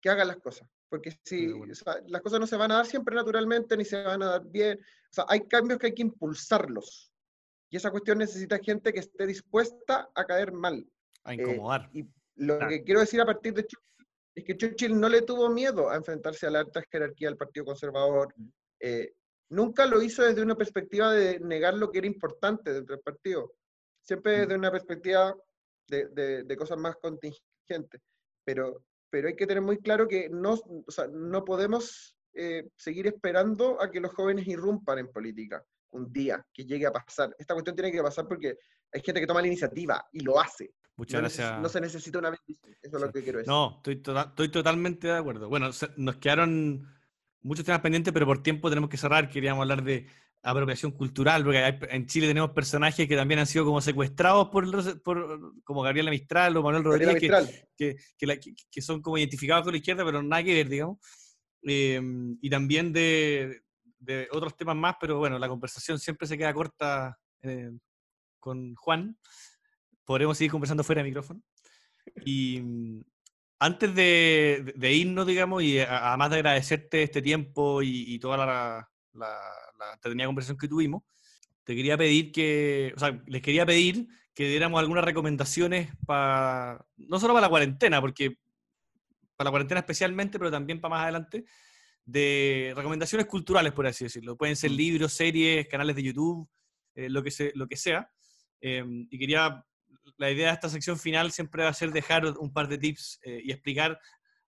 [0.00, 0.68] que hagan las cosas.
[0.90, 4.02] Porque si o sea, las cosas no se van a dar siempre naturalmente, ni se
[4.02, 4.78] van a dar bien.
[4.78, 7.12] O sea, hay cambios que hay que impulsarlos.
[7.70, 10.84] Y esa cuestión necesita gente que esté dispuesta a caer mal.
[11.22, 11.88] A incomodar.
[11.94, 12.08] Eh, y
[12.44, 15.88] lo que quiero decir a partir de Churchill es que Churchill no le tuvo miedo
[15.88, 18.34] a enfrentarse a la alta jerarquía del Partido Conservador.
[18.80, 19.12] Eh,
[19.50, 23.54] nunca lo hizo desde una perspectiva de negar lo que era importante dentro del partido.
[24.02, 25.36] Siempre desde una perspectiva
[25.86, 28.00] de, de, de cosas más contingentes.
[28.44, 30.54] Pero pero hay que tener muy claro que no,
[30.86, 36.12] o sea, no podemos eh, seguir esperando a que los jóvenes irrumpan en política un
[36.12, 37.34] día, que llegue a pasar.
[37.38, 38.56] Esta cuestión tiene que pasar porque
[38.92, 40.72] hay gente que toma la iniciativa y lo hace.
[40.96, 41.60] Muchas no gracias.
[41.60, 43.50] no se necesita una bendición, eso es lo que quiero decir.
[43.50, 45.48] No, estoy, to estoy totalmente de acuerdo.
[45.48, 46.86] Bueno, nos quedaron
[47.42, 49.28] muchos temas pendientes, pero por tiempo tenemos que cerrar.
[49.28, 50.06] Queríamos hablar de
[50.42, 55.02] apropiación cultural, porque hay, en Chile tenemos personajes que también han sido como secuestrados por,
[55.02, 57.20] por como Gabriela Mistral o Manuel Rodríguez,
[57.76, 60.98] que, que, la, que, son como identificados con la izquierda, pero nada que ver, digamos.
[61.62, 62.00] Eh,
[62.40, 63.62] y también de,
[63.98, 67.70] de, otros temas más, pero bueno, la conversación siempre se queda corta eh,
[68.38, 69.18] con Juan.
[70.04, 71.42] Podremos seguir conversando fuera de micrófono.
[72.24, 72.62] Y
[73.60, 78.90] antes de, de, irnos, digamos, y además de agradecerte este tiempo y, y toda la,
[79.14, 79.38] la
[79.80, 81.02] la entretenida conversación que tuvimos,
[81.64, 87.18] te quería pedir que, o sea, les quería pedir que diéramos algunas recomendaciones para, no
[87.18, 88.38] solo para la cuarentena, porque
[89.36, 91.44] para la cuarentena especialmente, pero también para más adelante,
[92.04, 94.36] de recomendaciones culturales, por así decirlo.
[94.36, 94.74] Pueden ser mm.
[94.74, 96.48] libros, series, canales de YouTube,
[96.94, 98.10] eh, lo, que se, lo que sea.
[98.60, 99.64] Eh, y quería,
[100.20, 103.20] la idea de esta sección final siempre va a ser dejar un par de tips
[103.22, 103.98] eh, y explicar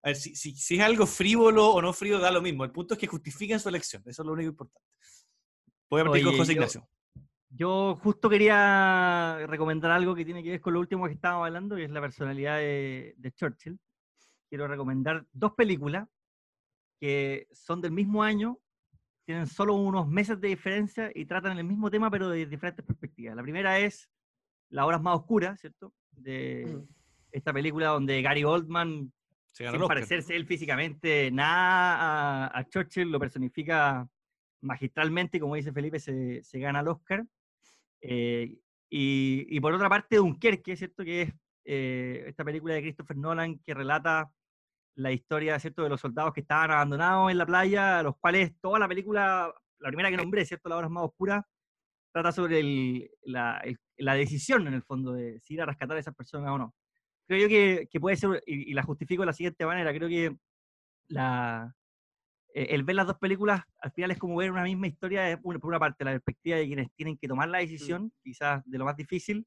[0.05, 2.65] a ver, si, si, si, es algo frívolo o no frívolo, da lo mismo.
[2.65, 4.03] El punto es que justifiquen su elección.
[4.05, 4.87] Eso es lo único importante.
[5.89, 6.89] Voy a partir con José Ignacio.
[7.49, 11.79] Yo, justo quería recomendar algo que tiene que ver con lo último que estábamos hablando,
[11.79, 13.79] y es la personalidad de, de Churchill.
[14.51, 16.09] Quiero recomendar dos películas
[17.01, 18.59] que son del mismo año,
[19.25, 23.37] tienen solo unos meses de diferencia y tratan el mismo tema, pero de diferentes perspectivas.
[23.37, 24.11] La primera es
[24.73, 25.93] Las horas más oscuras, ¿cierto?
[26.11, 26.83] De
[27.31, 29.13] esta película donde Gary Oldman,
[29.53, 34.09] sin parecerse él físicamente nada a, a, Churchill, lo personifica
[34.63, 37.25] magistralmente, como dice Felipe, se, se gana el Oscar.
[38.01, 38.59] Eh,
[38.89, 41.05] y, y, por otra parte, Dunkerque, ¿cierto?
[41.05, 44.33] Que es eh, esta película de Christopher Nolan que relata
[44.95, 45.83] la historia, ¿cierto?
[45.83, 49.53] De los soldados que estaban abandonados en la playa, a los cuales toda la película,
[49.79, 50.69] la primera que nombré, ¿cierto?
[50.69, 51.47] La hora más oscura,
[52.13, 55.97] trata sobre el, la, el, la, decisión, en el fondo, de si ir a rescatar
[55.97, 56.75] a esas personas o no.
[57.27, 60.09] Creo yo que, que puede ser, y, y, la justifico de la siguiente manera, creo
[60.09, 60.37] que
[61.09, 61.75] la,
[62.55, 65.59] eh, el ver las dos películas al final es como ver una misma historia, por
[65.65, 68.97] una parte la perspectiva de quienes tienen que tomar la decisión, quizás de lo más
[68.97, 69.47] difícil,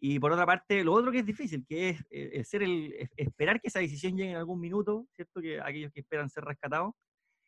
[0.00, 3.60] y por otra parte lo otro que es difícil, que es, eh, ser el, esperar
[3.60, 5.40] que esa decisión llegue en algún minuto, ¿cierto?
[5.40, 6.94] Que aquellos que esperan ser rescatados.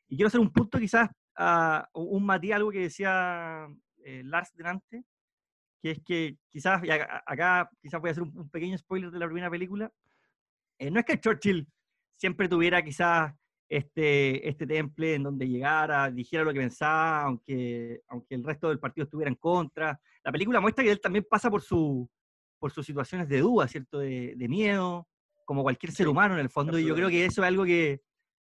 [0.08, 3.66] Y quiero hacer un punto quizás, a un matiz, algo que decía
[4.04, 5.04] eh, Lars delante,
[5.80, 9.18] que es que quizás, acá, acá, quizás voy a hacer un, un, pequeño spoiler de
[9.18, 9.92] la primera película,
[10.80, 11.66] no es que Churchill
[12.16, 13.34] siempre tuviera quizás
[13.68, 18.78] este, este temple en donde llegara, dijera lo que pensaba, aunque, aunque el resto del
[18.78, 20.00] partido estuviera en contra.
[20.24, 22.08] La película muestra que él también pasa por, su,
[22.58, 23.98] por sus situaciones de duda, ¿cierto?
[23.98, 25.06] De, de miedo,
[25.44, 28.00] como cualquier ser humano en el fondo, y yo creo que eso es algo que,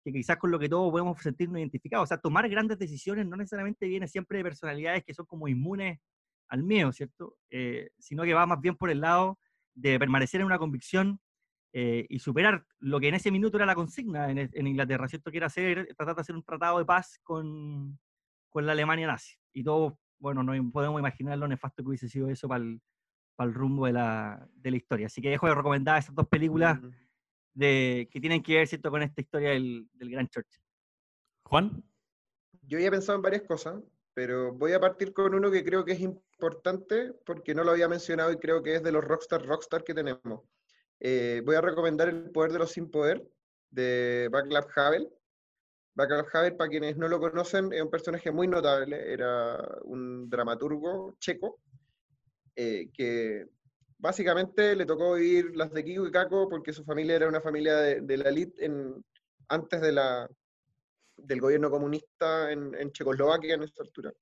[0.03, 2.05] que quizás con lo que todos podemos sentirnos identificados.
[2.05, 5.99] O sea, tomar grandes decisiones no necesariamente viene siempre de personalidades que son como inmunes
[6.49, 7.37] al miedo, ¿cierto?
[7.49, 9.39] Eh, sino que va más bien por el lado
[9.73, 11.19] de permanecer en una convicción
[11.71, 15.31] eh, y superar lo que en ese minuto era la consigna en, en, Inglaterra, ¿cierto?
[15.31, 17.99] Que era hacer, tratar de hacer un tratado de paz con,
[18.49, 19.35] con la Alemania nazi.
[19.53, 22.81] Y todos, bueno, no podemos imaginar lo nefasto que hubiese sido eso para el,
[23.35, 25.05] para el rumbo de la, de la, historia.
[25.05, 26.79] Así que dejo de recomendar esas dos películas
[27.53, 28.89] de, que tienen que ver, ¿cierto?
[28.89, 30.63] Con esta historia del, del Gran Churchill.
[31.43, 31.83] Juan.
[32.63, 33.81] Yo ya he pensado en varias cosas,
[34.19, 37.87] pero voy a partir con uno que creo que es importante porque no lo había
[37.87, 40.41] mencionado y creo que es de los rockstar rockstar que tenemos
[40.99, 43.25] eh, voy a recomendar El poder de los sin poder
[43.69, 45.09] de Václav Havel.
[45.95, 51.15] Václav Havel, para quienes no lo conocen, es un personaje muy notable, era un dramaturgo
[51.19, 51.61] checo
[52.57, 53.45] eh, que
[53.99, 57.77] básicamente le tocó vivir las de Kiko y Caco porque su familia era una familia
[57.77, 59.01] de, de la elite en,
[59.47, 60.29] antes de la,
[61.23, 64.13] del gobierno comunista en, en Checoslovaquia en esta altura.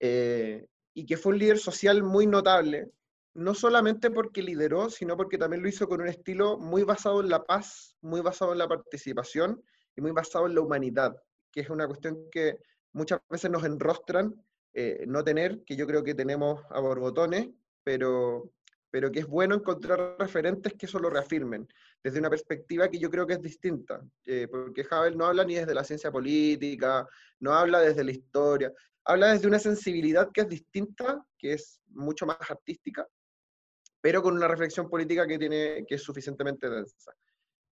[0.00, 2.90] Eh, y que fue un líder social muy notable,
[3.34, 7.28] no solamente porque lideró, sino porque también lo hizo con un estilo muy basado en
[7.28, 9.62] la paz, muy basado en la participación
[9.94, 11.16] y muy basado en la humanidad,
[11.52, 12.58] que es una cuestión que
[12.92, 14.34] muchas veces nos enrostran
[14.74, 17.48] eh, no tener, que yo creo que tenemos a borbotones,
[17.84, 18.52] pero,
[18.90, 21.68] pero que es bueno encontrar referentes que eso lo reafirmen,
[22.02, 25.56] desde una perspectiva que yo creo que es distinta, eh, porque Havel no habla ni
[25.56, 27.06] desde la ciencia política,
[27.40, 28.72] no habla desde la historia,
[29.04, 33.06] habla desde una sensibilidad que es distinta, que es mucho más artística,
[34.00, 37.12] pero con una reflexión política que, tiene, que es suficientemente densa.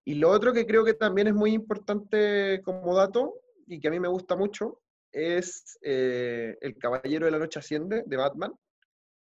[0.04, 3.90] Y lo otro que creo que también es muy importante como dato, y que a
[3.90, 4.80] mí me gusta mucho,
[5.12, 8.52] es eh, El Caballero de la Noche Asciende, de Batman,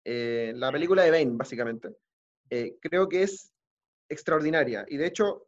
[0.03, 1.89] eh, la película de Bane, básicamente.
[2.81, 3.53] Creo que es
[4.11, 4.85] extraordinaria.
[4.87, 5.47] Y de hecho,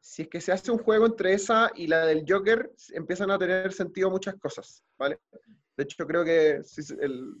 [0.00, 3.38] si es que se hace un juego entre esa y la del Joker, empiezan a
[3.38, 5.18] tener sentido muchas cosas, ¿vale?
[5.76, 6.60] De hecho, creo que
[7.00, 7.34] el,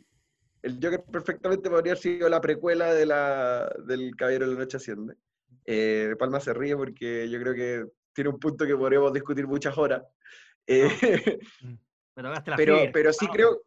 [0.62, 4.76] el Joker perfectamente podría haber sido la precuela de la, del Caballero de la Noche
[4.76, 5.14] Asciende.
[5.64, 9.76] Eh, Palma se ríe porque yo creo que tiene un punto que podríamos discutir muchas
[9.78, 10.02] horas.
[10.66, 10.88] Eh,
[12.56, 13.62] pero, pero, sí creo,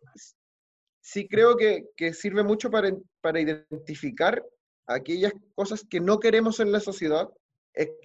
[1.00, 4.44] sí creo que, que sirve mucho para, para, identificar
[4.88, 7.30] aquellas cosas que no queremos en la sociedad,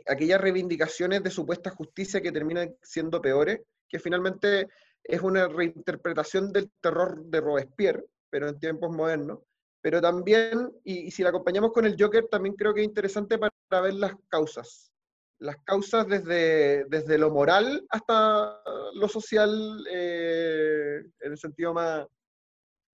[0.06, 4.68] aquellas reivindicaciones de supuesta justicia que terminan siendo peores, que finalmente
[5.02, 9.40] es una reinterpretación del terror de Robespierre, pero en tiempos modernos.
[9.80, 13.80] Pero también, y, si la acompañamos con el Joker, también creo que es interesante para,
[13.80, 14.90] ver las causas.
[15.38, 18.60] Las causas desde, desde lo moral hasta
[18.94, 22.06] lo social, eh, en el sentido más,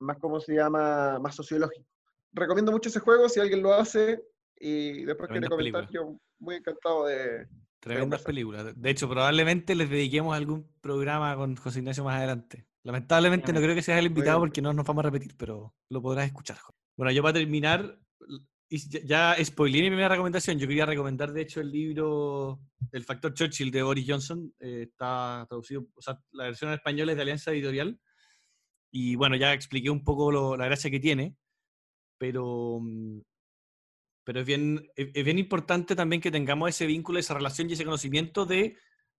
[0.01, 1.98] más, ¿cómo se llama?, más sociológico.
[2.39, 4.23] Recomiendo mucho ese juego, si alguien lo hace,
[4.57, 7.47] y después quiere comentar, yo muy encantado de,
[7.81, 8.75] Tremendas películas.
[8.75, 12.67] De hecho, probablemente les dediquemos algún programa con José Ignacio más adelante.
[12.83, 16.03] Lamentablemente no creo que seas el invitado porque no nos vamos a repetir, pero lo
[16.03, 16.59] podrás escuchar.
[16.97, 17.99] Bueno, yo para terminar,
[18.69, 20.59] ya spoilé mi primera recomendación.
[20.59, 22.61] Yo quería recomendar, de hecho, el libro
[22.91, 24.53] El Factor Churchill de Boris Johnson.
[24.59, 28.01] Eh, está traducido, o sea, la versión en español es de Alianza Editorial.
[28.91, 31.37] Y bueno, ya expliqué un poco la gracia que tiene,
[32.19, 33.21] pero, mm,
[34.25, 37.85] pero es, bien, es, bien importante también que tengamos ese vínculo, esa relación y ese
[37.85, 38.77] conocimiento de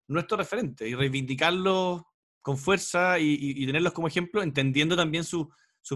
[0.08, 2.08] nuestro referente y reivindicarlo
[2.42, 5.48] con fuerza y, tenerlos como ejemplo, entendiendo también sus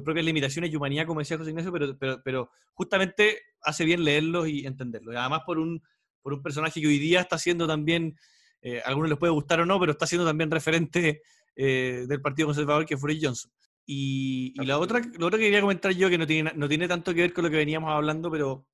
[0.03, 4.47] propias limitaciones y humanidad, como decía José Ignacio, pero, pero, pero, justamente hace bien leerlos
[4.47, 5.13] y entenderlos.
[5.13, 5.81] Y además por un,
[6.21, 8.17] por un personaje que hoy día está siendo también,
[8.61, 11.21] eh, a algunos les puede gustar o no, pero está siendo también referente
[11.55, 13.51] eh, del Partido Conservador, que fue Johnson.
[13.85, 16.87] Y, y la otra, lo otro que quería comentar yo, que no tiene, no tiene
[16.87, 18.65] tanto que ver con lo que veníamos hablando, pero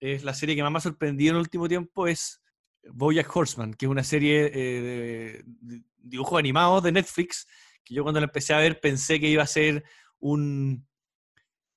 [0.00, 2.42] es la serie que más me ha sorprendido en el último tiempo, es
[2.90, 7.46] Bojack Horseman, que es una serie eh, de, dibujos animados de Netflix,
[7.84, 9.84] que yo cuando la empecé a ver pensé que iba a ser
[10.20, 10.86] un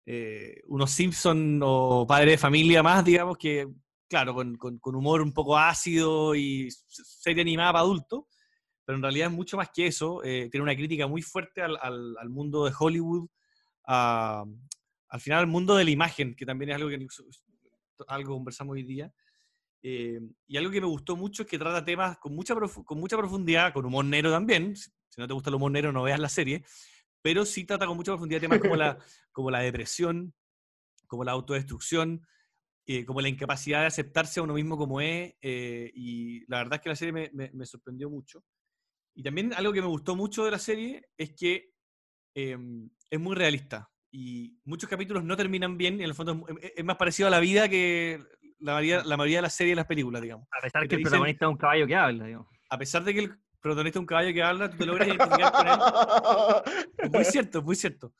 [0.05, 3.67] eh, unos Simpson o padre de familia más, digamos, que
[4.09, 8.25] claro, con, humor un poco ácido y serie animada para adultos,
[8.85, 12.29] pero en realidad es mucho más que eso, eh, tiene una crítica muy fuerte al,
[12.29, 13.27] mundo de Hollywood,
[13.83, 17.07] al final al mundo de la imagen, que también es algo que
[18.07, 19.13] algo conversamos hoy día,
[19.83, 23.17] eh, y algo que me gustó mucho es que trata temas con mucha, con mucha
[23.17, 24.75] profundidad, con humor negro también.
[24.75, 26.63] Si no te gusta el humor negro, no veas la serie.
[27.21, 28.97] Pero sí trata con mucha profundidad temas como la,
[29.31, 30.33] como la depresión,
[31.07, 32.25] como la autodestrucción,
[32.85, 35.33] eh, como la incapacidad de aceptarse a uno mismo como es.
[35.41, 38.43] Eh, y la verdad es que la serie me, me, sorprendió mucho.
[39.13, 41.73] Y también algo que me gustó mucho de la serie es que
[42.35, 43.89] em, es muy realista.
[44.11, 47.39] Y muchos capítulos no terminan bien, y en el fondo es más parecido a la
[47.39, 48.21] vida que
[48.59, 50.47] la mayoría, la mayoría de las series y las películas, digamos.
[50.51, 52.47] A pesar de que el protagonista es un caballo que habla, digamos.
[52.69, 55.51] A pesar de que el protagonista es un caballo que habla, tú te logras identificar
[55.51, 57.11] con él.
[57.11, 58.13] Muy cierto, muy cierto.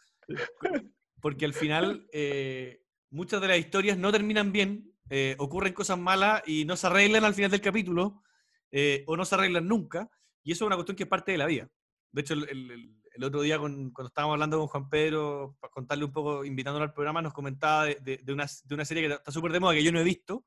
[1.19, 6.41] Porque al final eh, muchas de las historias no terminan bien, eh, ocurren cosas malas
[6.47, 8.23] y no se arreglan al final del capítulo,
[8.71, 10.09] eh, o no se arreglan nunca,
[10.43, 11.69] y eso es una cuestión que es parte de la vida.
[12.11, 16.11] De hecho, el, el otro día cuando estábamos hablando con Juan Pedro, para contarle un
[16.11, 19.51] poco, invitándolo al programa, nos comentaba de, de, una, de una, serie que está súper
[19.51, 20.45] de moda, que yo no he visto,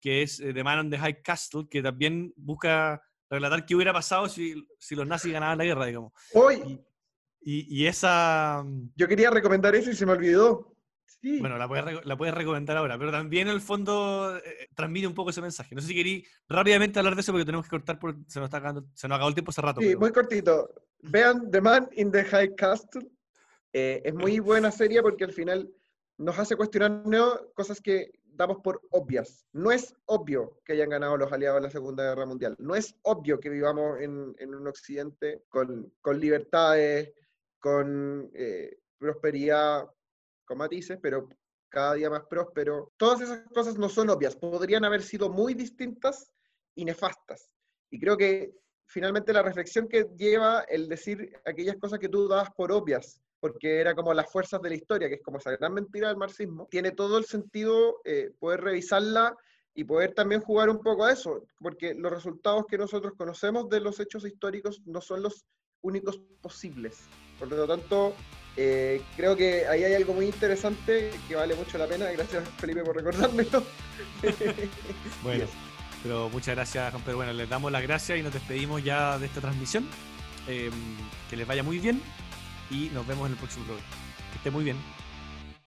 [0.00, 3.92] que es eh, The Man on the High Castle, que también busca relatar qué hubiera
[3.92, 6.12] pasado si, si los nazis ganaban la guerra, digamos.
[6.34, 6.80] Hoy.
[7.40, 8.62] Y, y, esa...
[8.64, 10.76] Mm, yo quería recomendar eso y se me olvidó.
[11.08, 11.40] Sí.
[11.40, 15.14] Bueno, la puedes, la puedes recomendar ahora, pero también en el fondo eh, transmite un
[15.14, 15.74] poco ese mensaje.
[15.74, 18.46] No sé si querí rápidamente hablar de eso porque tenemos que cortar porque se nos,
[18.46, 19.80] está acabando, se nos acabó el tiempo hace rato.
[19.80, 20.70] Sí, muy cortito.
[21.00, 23.08] Vean The Man in the High Castle.
[23.72, 25.70] Eh, es muy buena serie porque al final
[26.18, 27.02] nos hace cuestionar
[27.54, 29.44] cosas que damos por obvias.
[29.52, 32.54] No es obvio que hayan ganado los aliados en la Segunda Guerra Mundial.
[32.58, 37.12] No es obvio que vivamos en, en un occidente con, con libertades,
[37.58, 39.88] con eh, prosperidad,
[40.48, 41.28] con matices, pero
[41.68, 42.92] cada día más próspero.
[42.96, 44.34] Todas esas cosas no son obvias.
[44.34, 46.32] Podrían haber sido muy distintas
[46.74, 47.50] y nefastas.
[47.90, 48.52] Y creo que
[48.86, 53.80] finalmente la reflexión que lleva el decir aquellas cosas que tú dabas por obvias, porque
[53.80, 56.66] era como las fuerzas de la historia, que es como esa gran mentira del marxismo,
[56.70, 59.36] tiene todo el sentido eh, poder revisarla
[59.74, 63.80] y poder también jugar un poco a eso, porque los resultados que nosotros conocemos de
[63.80, 65.44] los hechos históricos no son los
[65.82, 66.98] únicos posibles.
[67.38, 68.14] Por lo tanto,
[68.60, 72.06] eh, creo que ahí hay algo muy interesante que vale mucho la pena.
[72.10, 73.62] Gracias, Felipe, por recordármelo.
[75.22, 75.44] bueno,
[76.02, 77.18] pero muchas gracias, Juan Pedro.
[77.18, 79.86] Bueno, les damos las gracias y nos despedimos ya de esta transmisión.
[80.48, 80.72] Em,
[81.30, 82.02] que les vaya muy bien
[82.68, 83.88] y nos vemos en el próximo programa.
[84.32, 84.76] Que esté muy bien.